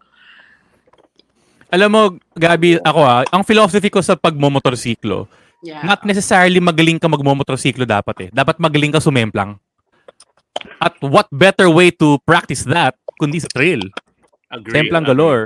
[1.73, 2.01] Alam mo,
[2.37, 5.25] Gabi, ako ah, ang philosophy ko sa pagmomotorsiklo,
[5.63, 5.79] Yeah.
[5.81, 8.29] not necessarily magaling ka magmomotorsiklo dapat eh.
[8.29, 9.55] Dapat magaling ka sumemplang.
[10.77, 13.79] At what better way to practice that kundi sa trail?
[14.51, 14.75] Agree.
[14.75, 15.15] Semplang agree.
[15.15, 15.43] galore.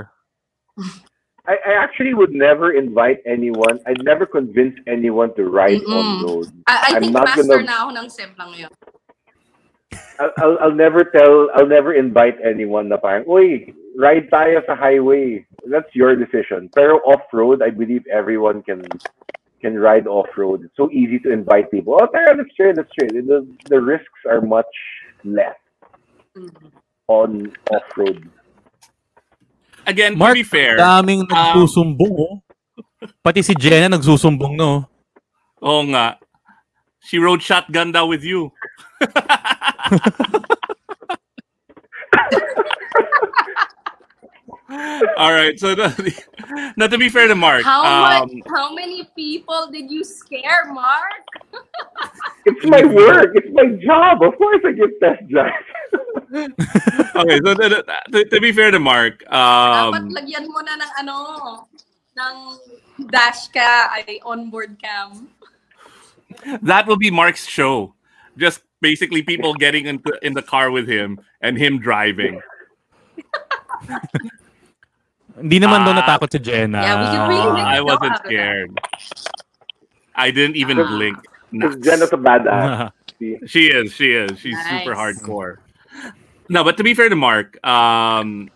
[1.46, 3.78] I, I actually would never invite anyone.
[3.86, 6.26] I'd never convince anyone to ride on Mm-mm.
[6.26, 6.46] road.
[6.66, 8.72] I, I I'm think not master gonna- na ako ng semp lang yun.
[10.18, 14.78] I'll, I'll, I'll never tell, I'll never invite anyone na parang, Uy, ride tayo sa
[14.78, 15.42] highway.
[15.66, 16.70] That's your decision.
[16.70, 18.86] Pero off-road, I believe everyone can
[19.58, 20.62] can ride off-road.
[20.70, 21.98] It's so easy to invite people.
[21.98, 23.10] Oh, tara, let's try, let's try.
[23.10, 24.70] The, the risks are much
[25.26, 25.58] less
[26.38, 26.70] Mhm.
[27.10, 28.30] on off-road.
[29.82, 32.38] Again, Mark, to be fair, Daming nagsusumbong oh.
[33.24, 34.86] Pati si Jenna nagsusumbong no.
[35.58, 36.20] oo nga,
[37.02, 38.52] she rode shotgun daw with you.
[45.16, 45.92] All right, so now,
[46.76, 48.42] now to be fair to Mark, How um, much?
[48.46, 51.24] How many people did you scare, Mark?
[52.46, 53.32] It's my work.
[53.34, 54.22] It's my job.
[54.22, 55.52] Of course I get that drive.
[57.16, 60.92] okay, so to, to, to be fair to Mark, Dapat um, lagyan mo na ng
[61.04, 61.14] ano,
[62.16, 62.36] ng
[63.12, 65.28] dash ka, ay onboard cam.
[66.62, 67.92] that will be Mark's show.
[68.38, 72.40] Just basically people getting into in the car with him and him driving.
[75.40, 75.98] Hindi naman daw Ah.
[76.02, 76.82] natakot si Jenna.
[76.82, 78.26] Yeah, we can really Uh, make I a joke wasn't out of that.
[78.26, 78.70] scared.
[80.18, 81.16] I didn't even blink.
[81.52, 81.76] Nuts.
[81.80, 82.90] Jenna's a badass.
[83.50, 83.90] She is.
[83.90, 84.38] She is.
[84.38, 85.58] She's super hardcore.
[86.48, 88.46] No, but to be fair to Mark, um,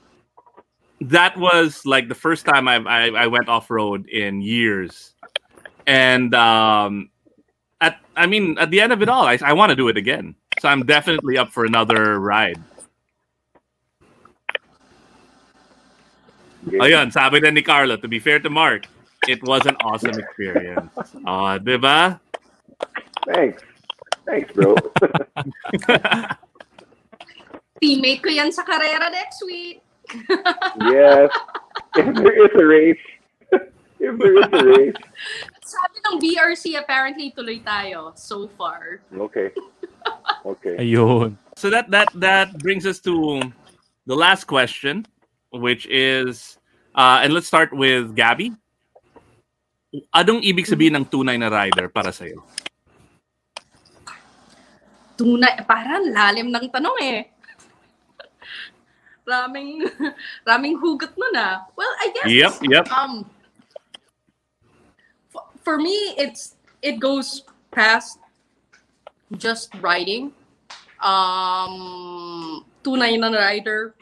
[1.10, 5.18] that was like the first time I I, I went off road in years,
[5.90, 7.10] and um,
[7.82, 9.98] at I mean at the end of it all, I, I want to do it
[9.98, 10.38] again.
[10.62, 12.62] So I'm definitely up for another ride.
[16.70, 18.86] Ayun, sabi na ni Carlo, to be fair to Mark,
[19.26, 20.90] it was an awesome experience.
[21.26, 22.20] Ah, di ba?
[23.26, 23.62] Thanks.
[24.26, 24.74] Thanks, bro.
[27.82, 29.82] Teammate ko yan sa karera next week.
[30.94, 31.30] yes.
[31.98, 33.06] If there is a race.
[33.98, 35.00] if there is a race.
[35.66, 39.02] Sabi ng BRC, apparently tuloy tayo so far.
[39.10, 39.50] Okay.
[40.46, 40.76] Okay.
[40.78, 41.34] Ayun.
[41.58, 43.42] So that that that brings us to
[44.06, 45.06] the last question,
[45.52, 46.58] which is,
[46.94, 48.52] uh, and let's start with Gabby.
[50.16, 52.40] Anong ibig sabihin ng tunay na rider para sa'yo?
[55.20, 57.20] Tunay, parang lalim ng tanong eh.
[59.26, 59.86] raming,
[60.48, 61.62] raming hugot nun ah.
[61.76, 62.86] Well, I guess Yep, yep.
[62.90, 63.22] um
[65.34, 68.18] f- for me it's it goes past
[69.38, 70.34] just writing
[71.00, 73.94] um tunay na rider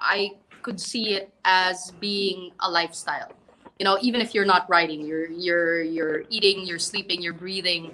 [0.00, 3.32] i could see it as being a lifestyle
[3.78, 7.92] you know even if you're not writing you're you're you're eating you're sleeping you're breathing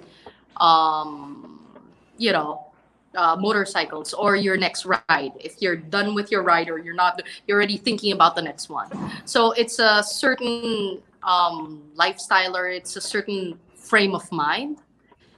[0.57, 1.59] um
[2.17, 2.65] you know
[3.15, 7.19] uh, motorcycles or your next ride if you're done with your ride or you're not
[7.47, 8.87] you're already thinking about the next one
[9.25, 14.79] so it's a certain um, lifestyle or it's a certain frame of mind.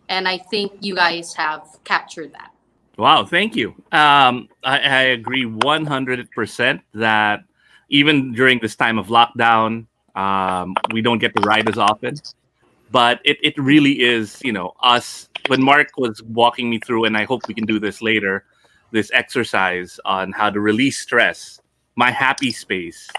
[0.09, 2.51] And I think you guys have captured that.
[2.97, 3.69] Wow, thank you.
[3.91, 7.43] Um, I, I agree 100% that
[7.89, 12.15] even during this time of lockdown, um, we don't get to ride as often.
[12.91, 15.29] But it, it really is, you know, us.
[15.47, 18.43] When Mark was walking me through, and I hope we can do this later,
[18.91, 21.61] this exercise on how to release stress,
[21.95, 23.09] my happy space,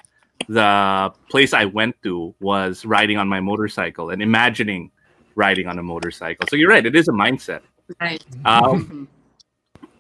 [0.49, 4.91] the place I went to was riding on my motorcycle and imagining
[5.35, 6.47] riding on a motorcycle.
[6.49, 7.63] So you're right, it is a mindset.
[8.01, 8.23] Right.
[8.45, 9.09] Um,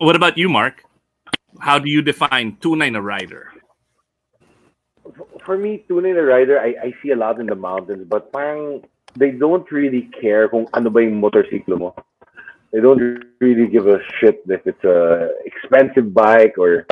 [0.03, 0.83] what about you, Mark?
[1.61, 3.53] How do you define tunay na rider?
[5.47, 8.83] For me, tunay na rider, I, I see a lot in the mountains, but parang
[9.19, 11.95] they don't really care kung ano ba yung motorsiklo mo.
[12.73, 16.87] They don't really give a shit if it's a expensive bike or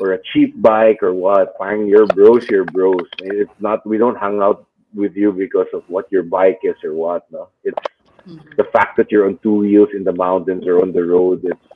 [0.00, 1.52] or a cheap bike or what.
[1.60, 3.04] Parang your bros, your bros.
[3.20, 3.84] It's not.
[3.84, 7.28] We don't hang out with you because of what your bike is or what.
[7.30, 7.76] No, it's
[8.24, 8.56] Mhm.
[8.56, 11.44] the fact that you're on two wheels in the mountains or on the road.
[11.44, 11.68] It's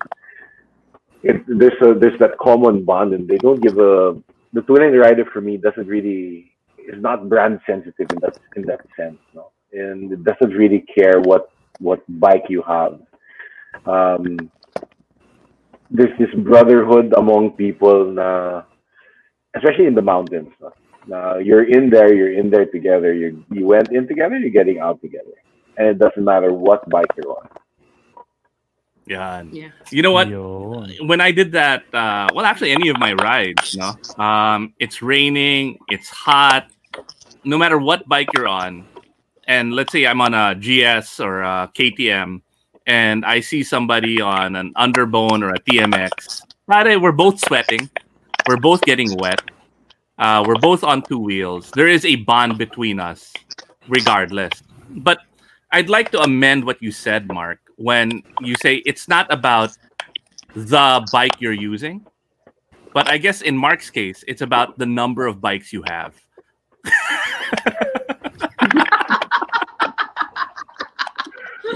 [1.22, 4.16] it, there's a, there's that common bond, and they don't give a
[4.52, 8.80] the touring rider for me doesn't really is not brand sensitive in that in that
[8.96, 13.00] sense, no, and it doesn't really care what what bike you have.
[13.86, 14.50] Um,
[15.90, 18.62] there's this brotherhood among people, na,
[19.56, 20.52] especially in the mountains.
[21.06, 23.14] Na you're in there, you're in there together.
[23.14, 25.36] You you went in together, you're getting out together,
[25.76, 27.48] and it doesn't matter what bike you're on.
[29.06, 29.42] Yeah.
[29.50, 29.70] Yeah.
[29.90, 30.28] You know what?
[30.28, 30.90] Yun.
[31.06, 35.78] when I did that, uh, well, actually, any of my rides, no, um, it's raining,
[35.88, 36.70] it's hot.
[37.44, 38.86] No matter what bike you're on,
[39.48, 42.40] and let's say I'm on a GS or a KTM,
[42.86, 47.90] and I see somebody on an Underbone or a TMX, pare, we're both sweating,
[48.46, 49.42] we're both getting wet,
[50.18, 51.70] uh, we're both on two wheels.
[51.72, 53.32] There is a bond between us,
[53.88, 54.52] regardless.
[54.88, 55.18] But
[55.72, 59.76] I'd like to amend what you said, Mark, when you say it's not about
[60.54, 62.06] the bike you're using.
[62.94, 66.14] But I guess in Mark's case, it's about the number of bikes you have.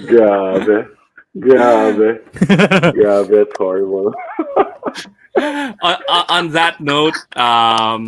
[0.07, 0.89] Grabe.
[1.39, 2.23] Grabe.
[2.95, 4.15] Grabe, it's horrible.
[5.37, 8.07] on, on on that note, um,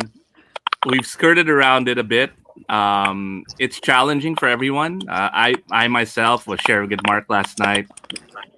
[0.87, 2.31] we've skirted around it a bit.
[2.69, 5.01] Um, it's challenging for everyone.
[5.09, 7.87] Uh, I, I myself was sharing with Mark last night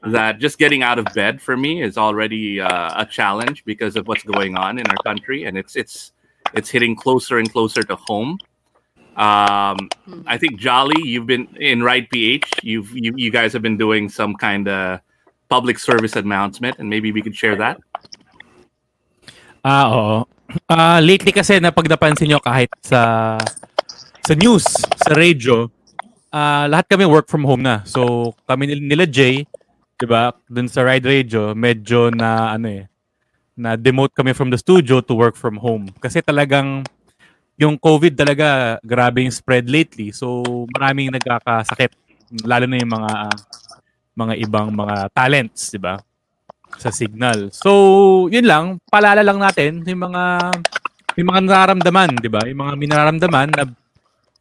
[0.03, 4.07] that just getting out of bed for me is already uh, a challenge because of
[4.07, 6.11] what's going on in our country, and it's it's
[6.53, 8.37] it's hitting closer and closer to home.
[9.15, 9.89] Um,
[10.25, 12.63] I think Jolly, you've been in Ride PH.
[12.63, 14.99] You've you, you guys have been doing some kind of
[15.49, 17.79] public service announcement, and maybe we could share that.
[19.63, 20.27] Ah, oo.
[20.67, 23.37] Ah, lately kasi napag nyo kahit sa
[24.21, 24.65] sa news,
[25.01, 25.69] sa radio,
[26.31, 27.83] ah lahat kami work from home na.
[27.83, 29.43] So, kami nil- nila Jay,
[29.97, 30.31] 'di ba?
[30.47, 32.83] Dun sa Ride Radio, medyo na ano eh,
[33.57, 35.89] na demote kami from the studio to work from home.
[35.99, 36.85] Kasi talagang
[37.59, 40.09] yung COVID talaga grabe yung spread lately.
[40.09, 40.41] So,
[40.73, 41.93] maraming nagkakasakit
[42.47, 43.13] lalo na yung mga
[44.11, 45.99] mga ibang mga talents, 'di ba?
[46.79, 47.51] sa signal.
[47.51, 47.71] So,
[48.31, 50.23] yun lang, palala lang natin yung mga
[51.19, 52.41] yung mga nararamdaman, 'di ba?
[52.47, 53.63] Yung mga minararamdaman na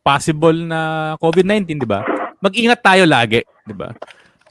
[0.00, 2.04] possible na COVID-19, 'di ba?
[2.40, 3.92] Mag-ingat tayo lagi, 'di ba?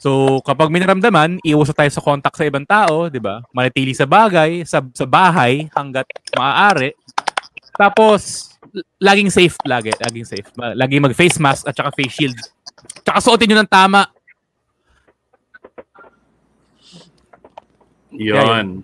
[0.00, 3.44] So, kapag minaramdaman, iwas na tayo sa contact sa ibang tao, 'di ba?
[3.52, 6.96] Manatili sa bagay, sa sa bahay hangga't maaari.
[7.76, 8.50] Tapos
[9.00, 10.48] laging safe lagi, laging safe.
[10.56, 12.38] Laging mag-face mask at saka face shield.
[13.04, 14.08] Tsaka suotin niyo ng tama.
[18.10, 18.82] Yon.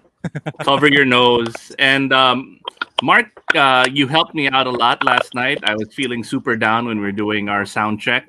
[0.63, 1.73] Cover your nose.
[1.79, 2.61] And um,
[3.03, 5.59] Mark, uh, you helped me out a lot last night.
[5.65, 8.29] I was feeling super down when we were doing our sound check.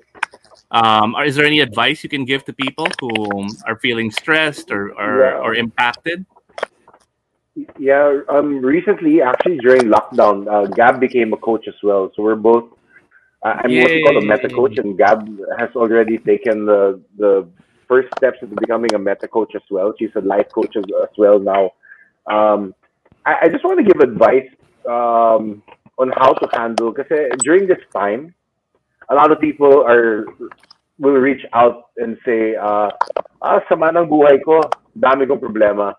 [0.71, 4.91] Um, is there any advice you can give to people who are feeling stressed or
[4.99, 5.39] or, Yeah.
[5.39, 6.25] or impacted?
[7.79, 12.11] Yeah, um, recently, actually during lockdown, uh, Gab became a coach as well.
[12.15, 12.65] So we're both.
[13.41, 15.25] Uh, I'm what we call a meta coach, and Gab
[15.57, 17.47] has already taken the the
[17.87, 19.93] first steps into becoming a meta coach as well.
[19.97, 21.71] She's a life coach as, as well now.
[22.27, 22.73] Um,
[23.25, 24.47] I, I just want to give advice
[24.87, 25.63] um,
[25.97, 28.33] on how to handle because during this time,
[29.09, 30.25] a lot of people are
[30.99, 32.89] will reach out and say, uh,
[33.41, 34.61] "Ah, sama ng buhay ko,
[34.97, 35.93] dami kong problema."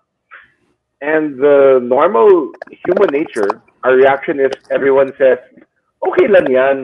[1.01, 2.51] And the normal
[2.83, 5.39] human nature, our reaction is everyone says,
[6.03, 6.77] okay lang yan.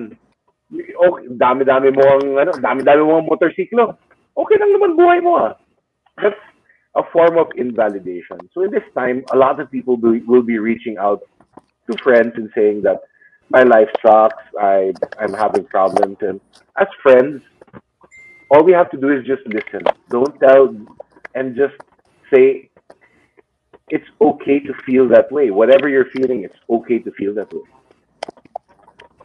[0.71, 3.95] Okay, dami-dami mo ang, ano, dami-dami mo ang motorsiklo.
[4.35, 5.53] Okay lang naman buhay mo ah.
[6.19, 6.39] That's
[6.95, 8.37] a form of invalidation.
[8.53, 11.21] So in this time, a lot of people will, will be reaching out
[11.89, 13.01] to friends and saying that
[13.49, 16.17] my life sucks, I, I'm having problems.
[16.21, 16.39] And
[16.79, 17.41] as friends,
[18.49, 19.83] all we have to do is just listen.
[20.09, 20.75] Don't tell
[21.35, 21.75] and just
[22.33, 22.69] say,
[23.89, 25.51] it's okay to feel that way.
[25.51, 27.61] Whatever you're feeling, it's okay to feel that way.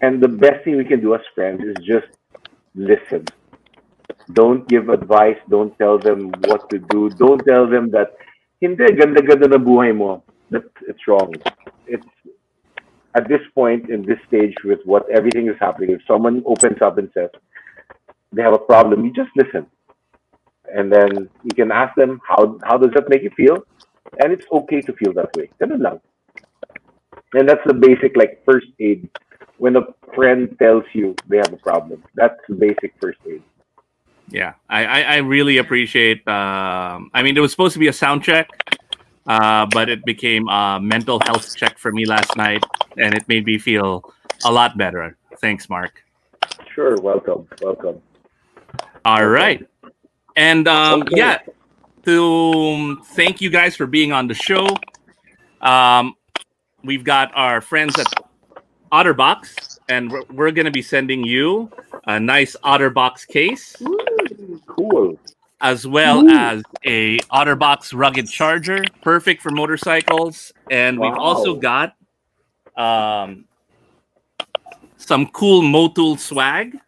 [0.02, 2.06] And the best thing we can do as friends is just
[2.74, 3.24] listen.
[4.32, 5.39] Don't give advice.
[5.48, 7.11] Don't tell them what to do.
[7.11, 8.16] Don't tell them that
[8.61, 10.23] hindi ganda-ganda na buhay mo.
[10.51, 11.32] That it's wrong.
[11.86, 12.07] It's
[13.15, 15.90] at this point in this stage with what everything is happening.
[15.90, 17.31] If someone opens up and says
[18.32, 19.66] they have a problem, you just listen,
[20.74, 23.65] and then you can ask them how how does that make you feel,
[24.23, 25.51] and it's okay to feel that way.
[25.61, 29.09] And that's the basic like first aid.
[29.59, 29.82] When a
[30.15, 33.43] friend tells you they have a problem, that's the basic first aid.
[34.31, 36.27] Yeah, I, I, I really appreciate.
[36.28, 38.48] Um, I mean, it was supposed to be a sound check,
[39.27, 42.62] uh, but it became a mental health check for me last night,
[42.97, 44.12] and it made me feel
[44.44, 45.16] a lot better.
[45.40, 46.02] Thanks, Mark.
[46.74, 48.01] Sure, welcome, welcome.
[49.05, 49.66] All right,
[50.36, 51.16] and um, Okay.
[51.16, 51.39] yeah,
[52.05, 54.69] to thank you guys for being on the show.
[55.61, 56.15] Um,
[56.85, 58.07] we've got our friends at
[58.93, 61.70] Otterbox, and we're, we're going to be sending you
[62.07, 63.77] a nice Otterbox case,
[64.66, 65.18] Cool.
[65.60, 70.52] as well as a Otterbox rugged charger, perfect for motorcycles.
[70.70, 71.94] And we've also got
[72.77, 73.44] um,
[74.97, 76.78] some cool Motul swag.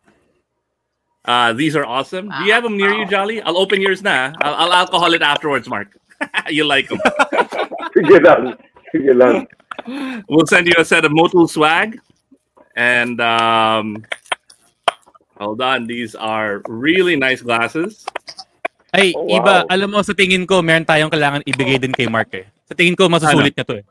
[1.24, 2.28] Uh, these are awesome.
[2.28, 3.40] Do you have them near you, Jolly?
[3.42, 4.32] I'll open yours now.
[4.40, 5.88] I'll, I'll alcohol it afterwards, Mark.
[6.48, 6.98] you like them.
[7.94, 8.56] Sige lang.
[8.92, 9.46] Sige lang.
[10.28, 11.98] We'll send you a set of Motul swag.
[12.74, 14.04] And um,
[15.42, 18.06] hold on, these are really nice glasses.
[18.92, 19.72] Ay, Oh, iba, wow.
[19.72, 22.46] alam mo, sa tingin ko, meron tayong kailangan ibigay din kay Mark eh.
[22.68, 23.84] Sa tingin ko, masusulit niya to eh.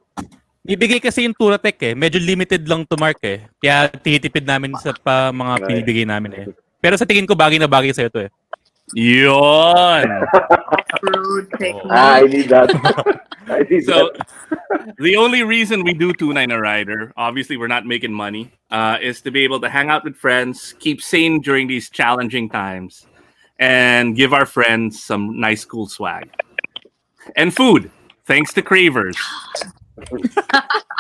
[0.62, 1.94] Ibigay kasi yung Turatec eh.
[1.98, 3.50] Medyo limited lang to Mark eh.
[3.58, 6.46] Kaya titipid namin sa pa mga pinibigay namin eh.
[6.78, 8.30] Pero sa tingin ko, bagay na bagay sa'yo to eh.
[8.94, 10.08] Yon.
[11.04, 11.82] Rude technique.
[11.90, 13.22] Ah, I need that.
[13.48, 14.96] I need So that.
[14.98, 18.98] the only reason we do two nine a rider, obviously we're not making money, uh,
[19.02, 23.08] is to be able to hang out with friends, keep sane during these challenging times,
[23.60, 26.30] and give our friends some nice cool swag.
[27.36, 27.92] And food,
[28.26, 29.18] thanks to Cravers.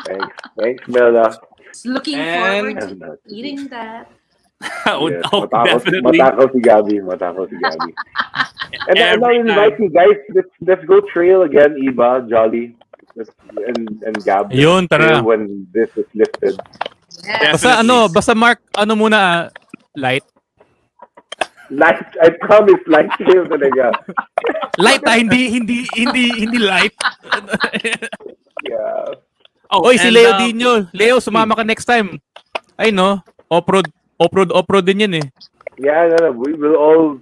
[0.06, 0.36] Thanks.
[0.60, 1.38] Thanks, Mela.
[1.86, 4.10] Looking And- forward to eating that.
[4.88, 6.18] Oh, Yes, oh, matakaw, definitely.
[6.18, 6.96] matakaw si Gabby.
[7.02, 7.92] Matakaw si Gabby.
[8.90, 10.18] and I Every invite you guys.
[10.34, 12.76] Let's, let's go trail again, Iba, Jolly,
[13.16, 13.32] let's,
[13.68, 14.52] and, and Gab.
[14.54, 15.22] Yun, tara.
[15.22, 16.60] When this is lifted.
[17.26, 17.62] Yes.
[17.62, 19.40] Basta ano, basta Mark, ano muna, ah,
[19.96, 20.26] light.
[21.72, 23.96] Light, I promise, light trail talaga.
[24.76, 26.96] Light ah, hindi, hindi, hindi, hindi light.
[28.68, 29.18] Yeah.
[29.72, 30.72] Oh, Oy, si and, Leo um, Dino.
[30.92, 32.20] Leo, sumama ka next time.
[32.76, 33.88] Ay no, off-road,
[34.22, 35.28] off-road, off-road din yan eh.
[35.82, 37.18] Yeah, no, no, we will all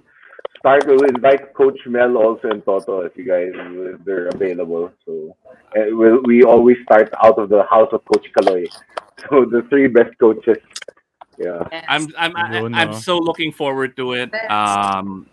[0.60, 0.84] start.
[0.86, 4.92] We'll invite Coach Mel also and Toto if you guys if they're available.
[5.06, 5.36] So
[5.76, 8.68] uh, we'll, we always start out of the house of Coach Kaloy.
[9.28, 10.56] So the three best coaches.
[11.36, 11.60] Yeah.
[11.92, 14.32] I'm I'm I- Yun, I'm so looking forward to it.
[14.48, 15.28] Um,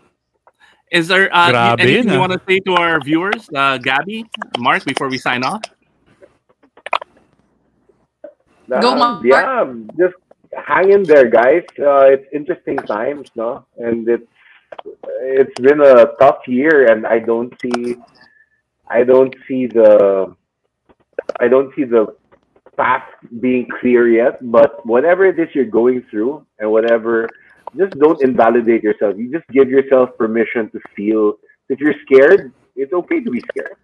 [0.92, 2.28] is there uh, Grabe anything yun, you ah.
[2.28, 4.28] want to say to our viewers, uh, Gabby,
[4.58, 5.64] Mark, before we sign off?
[8.68, 9.24] Go, Uh, Mark.
[9.24, 10.20] Yeah, just
[10.52, 11.64] hang in there, guys.
[11.78, 13.66] Uh, it's interesting times, no?
[13.76, 14.26] And it's
[15.20, 17.96] it's been a tough year, and I don't see,
[18.88, 20.34] I don't see the,
[21.40, 22.14] I don't see the
[22.76, 23.04] path
[23.40, 24.38] being clear yet.
[24.42, 27.28] But whatever it is you're going through, and whatever,
[27.76, 29.16] just don't invalidate yourself.
[29.16, 31.38] You just give yourself permission to feel.
[31.68, 33.76] If you're scared, it's okay to be scared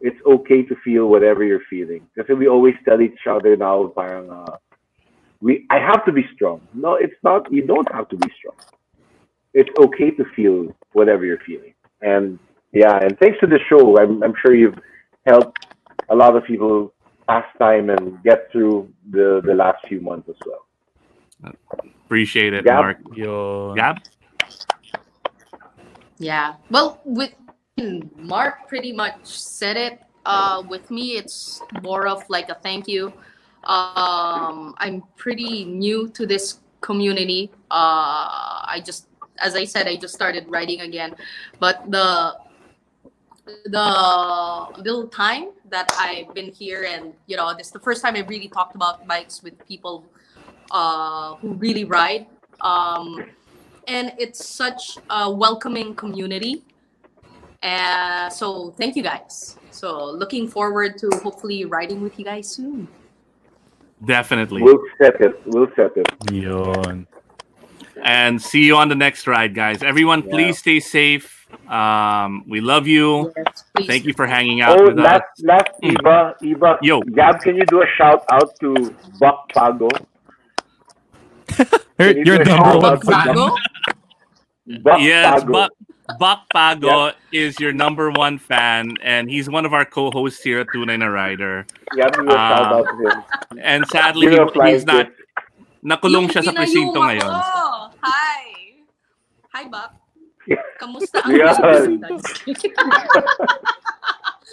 [0.00, 2.06] it's okay to feel whatever you're feeling.
[2.16, 4.56] Kasi we always tell each other now, parang, uh,
[5.40, 6.60] we, I have to be strong.
[6.74, 8.56] No, it's not, you don't have to be strong.
[9.54, 11.74] It's okay to feel whatever you're feeling.
[12.00, 12.38] And
[12.72, 14.78] yeah, and thanks to the show, I'm, I'm sure you've
[15.26, 15.66] helped
[16.08, 16.92] a lot of people
[17.28, 21.54] pass time and get through the, the last few months as well.
[22.04, 22.84] Appreciate it, Gab?
[22.84, 22.98] Mark.
[23.14, 23.76] Yun.
[23.76, 23.96] Gab?
[26.18, 26.54] Yeah.
[26.70, 27.34] Well, with
[28.16, 30.00] Mark pretty much said it.
[30.24, 33.12] Uh, with me, it's more of like a thank you.
[33.66, 37.50] Um, I'm pretty new to this community.
[37.70, 41.14] Uh, I just, as I said, I just started writing again,
[41.58, 42.38] but the
[43.66, 48.16] the little time that I've been here, and you know, this is the first time
[48.16, 50.04] I really talked about bikes with people
[50.70, 52.26] uh, who really ride.
[52.60, 53.26] Um,
[53.86, 56.62] and it's such a welcoming community.
[57.62, 59.56] Uh, so thank you guys.
[59.70, 62.88] So looking forward to hopefully riding with you guys soon.
[64.04, 64.62] Definitely.
[64.62, 65.40] We'll set it.
[65.46, 66.06] We'll set it.
[66.32, 67.06] Yun.
[68.04, 69.82] and see you on the next ride, guys.
[69.82, 70.30] Everyone, Yeah.
[70.30, 71.46] please stay safe.
[71.68, 73.32] Um, we love you.
[73.36, 73.64] Yes.
[73.86, 75.04] Thank you for hanging out Oh, with us.
[75.04, 75.92] last, last, Mm.
[75.98, 76.78] Eva, Eva.
[76.82, 77.00] Yo.
[77.00, 79.88] Gab, can you do a shout out to Buck Pago?
[81.98, 83.26] You're, Can you you're do a number one out to fan.
[83.28, 83.56] Pago?
[84.82, 85.52] Buck yes, Pago.
[85.52, 85.70] Buck,
[86.18, 90.68] Buck Pago is your number one fan, and he's one of our co-hosts here at
[90.72, 91.66] Tuna a Rider.
[91.98, 93.18] Shout out to him.
[93.60, 95.10] And sadly, he- he's not.
[95.86, 97.06] Nakulong siya sa presinto ko.
[97.06, 97.30] ngayon.
[98.02, 98.42] Hi.
[99.54, 99.94] Hi, Bak.
[100.82, 101.30] Kamusta ang
[101.62, 102.14] presinto?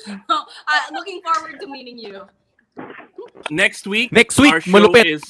[0.10, 2.26] uh, looking forward to meeting you.
[3.50, 5.06] Next week, Next week, our show malupit.
[5.06, 5.22] is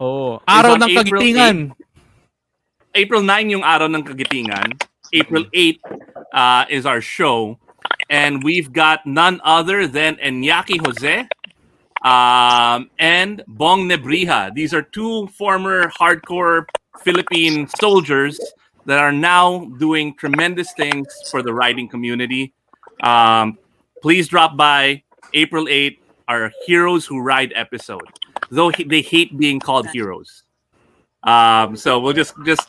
[0.00, 1.56] Oh, araw ng April kagitingan.
[2.94, 4.74] April 9 yung araw ng kagitingan.
[5.14, 5.80] April 8
[6.32, 7.58] uh, is our show.
[8.10, 11.28] And we've got none other than Enyaki Jose
[12.04, 14.52] um, and Bong Nebrija.
[14.54, 16.66] These are two former hardcore
[17.02, 18.38] Philippine soldiers
[18.86, 22.52] that are now doing tremendous things for the riding community.
[23.02, 23.58] Um,
[24.02, 28.06] please drop by April 8th, our Heroes Who Ride episode.
[28.50, 30.42] Though they hate being called heroes.
[31.22, 32.68] Um, so we'll just, just,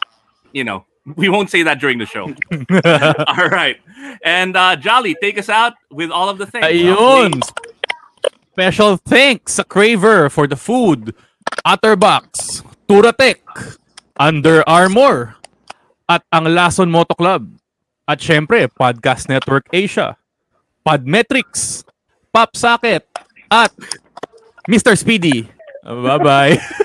[0.54, 2.26] you know, we won't say that during the show.
[2.52, 3.78] all right.
[4.24, 6.66] And uh, Jolly, take us out with all of the things.
[6.66, 7.42] Ayun!
[8.54, 11.14] Special thanks sa Craver for the food,
[11.68, 13.44] Otterbox, Touratech,
[14.18, 15.36] Under Armour,
[16.08, 17.52] at ang Lason Moto Club.
[18.08, 20.16] At syempre, Podcast Network Asia,
[20.86, 21.84] Podmetrics,
[22.32, 23.04] Pop Socket,
[23.50, 23.74] at
[24.70, 24.98] Mr.
[24.98, 25.50] Speedy.
[25.84, 26.62] Bye-bye.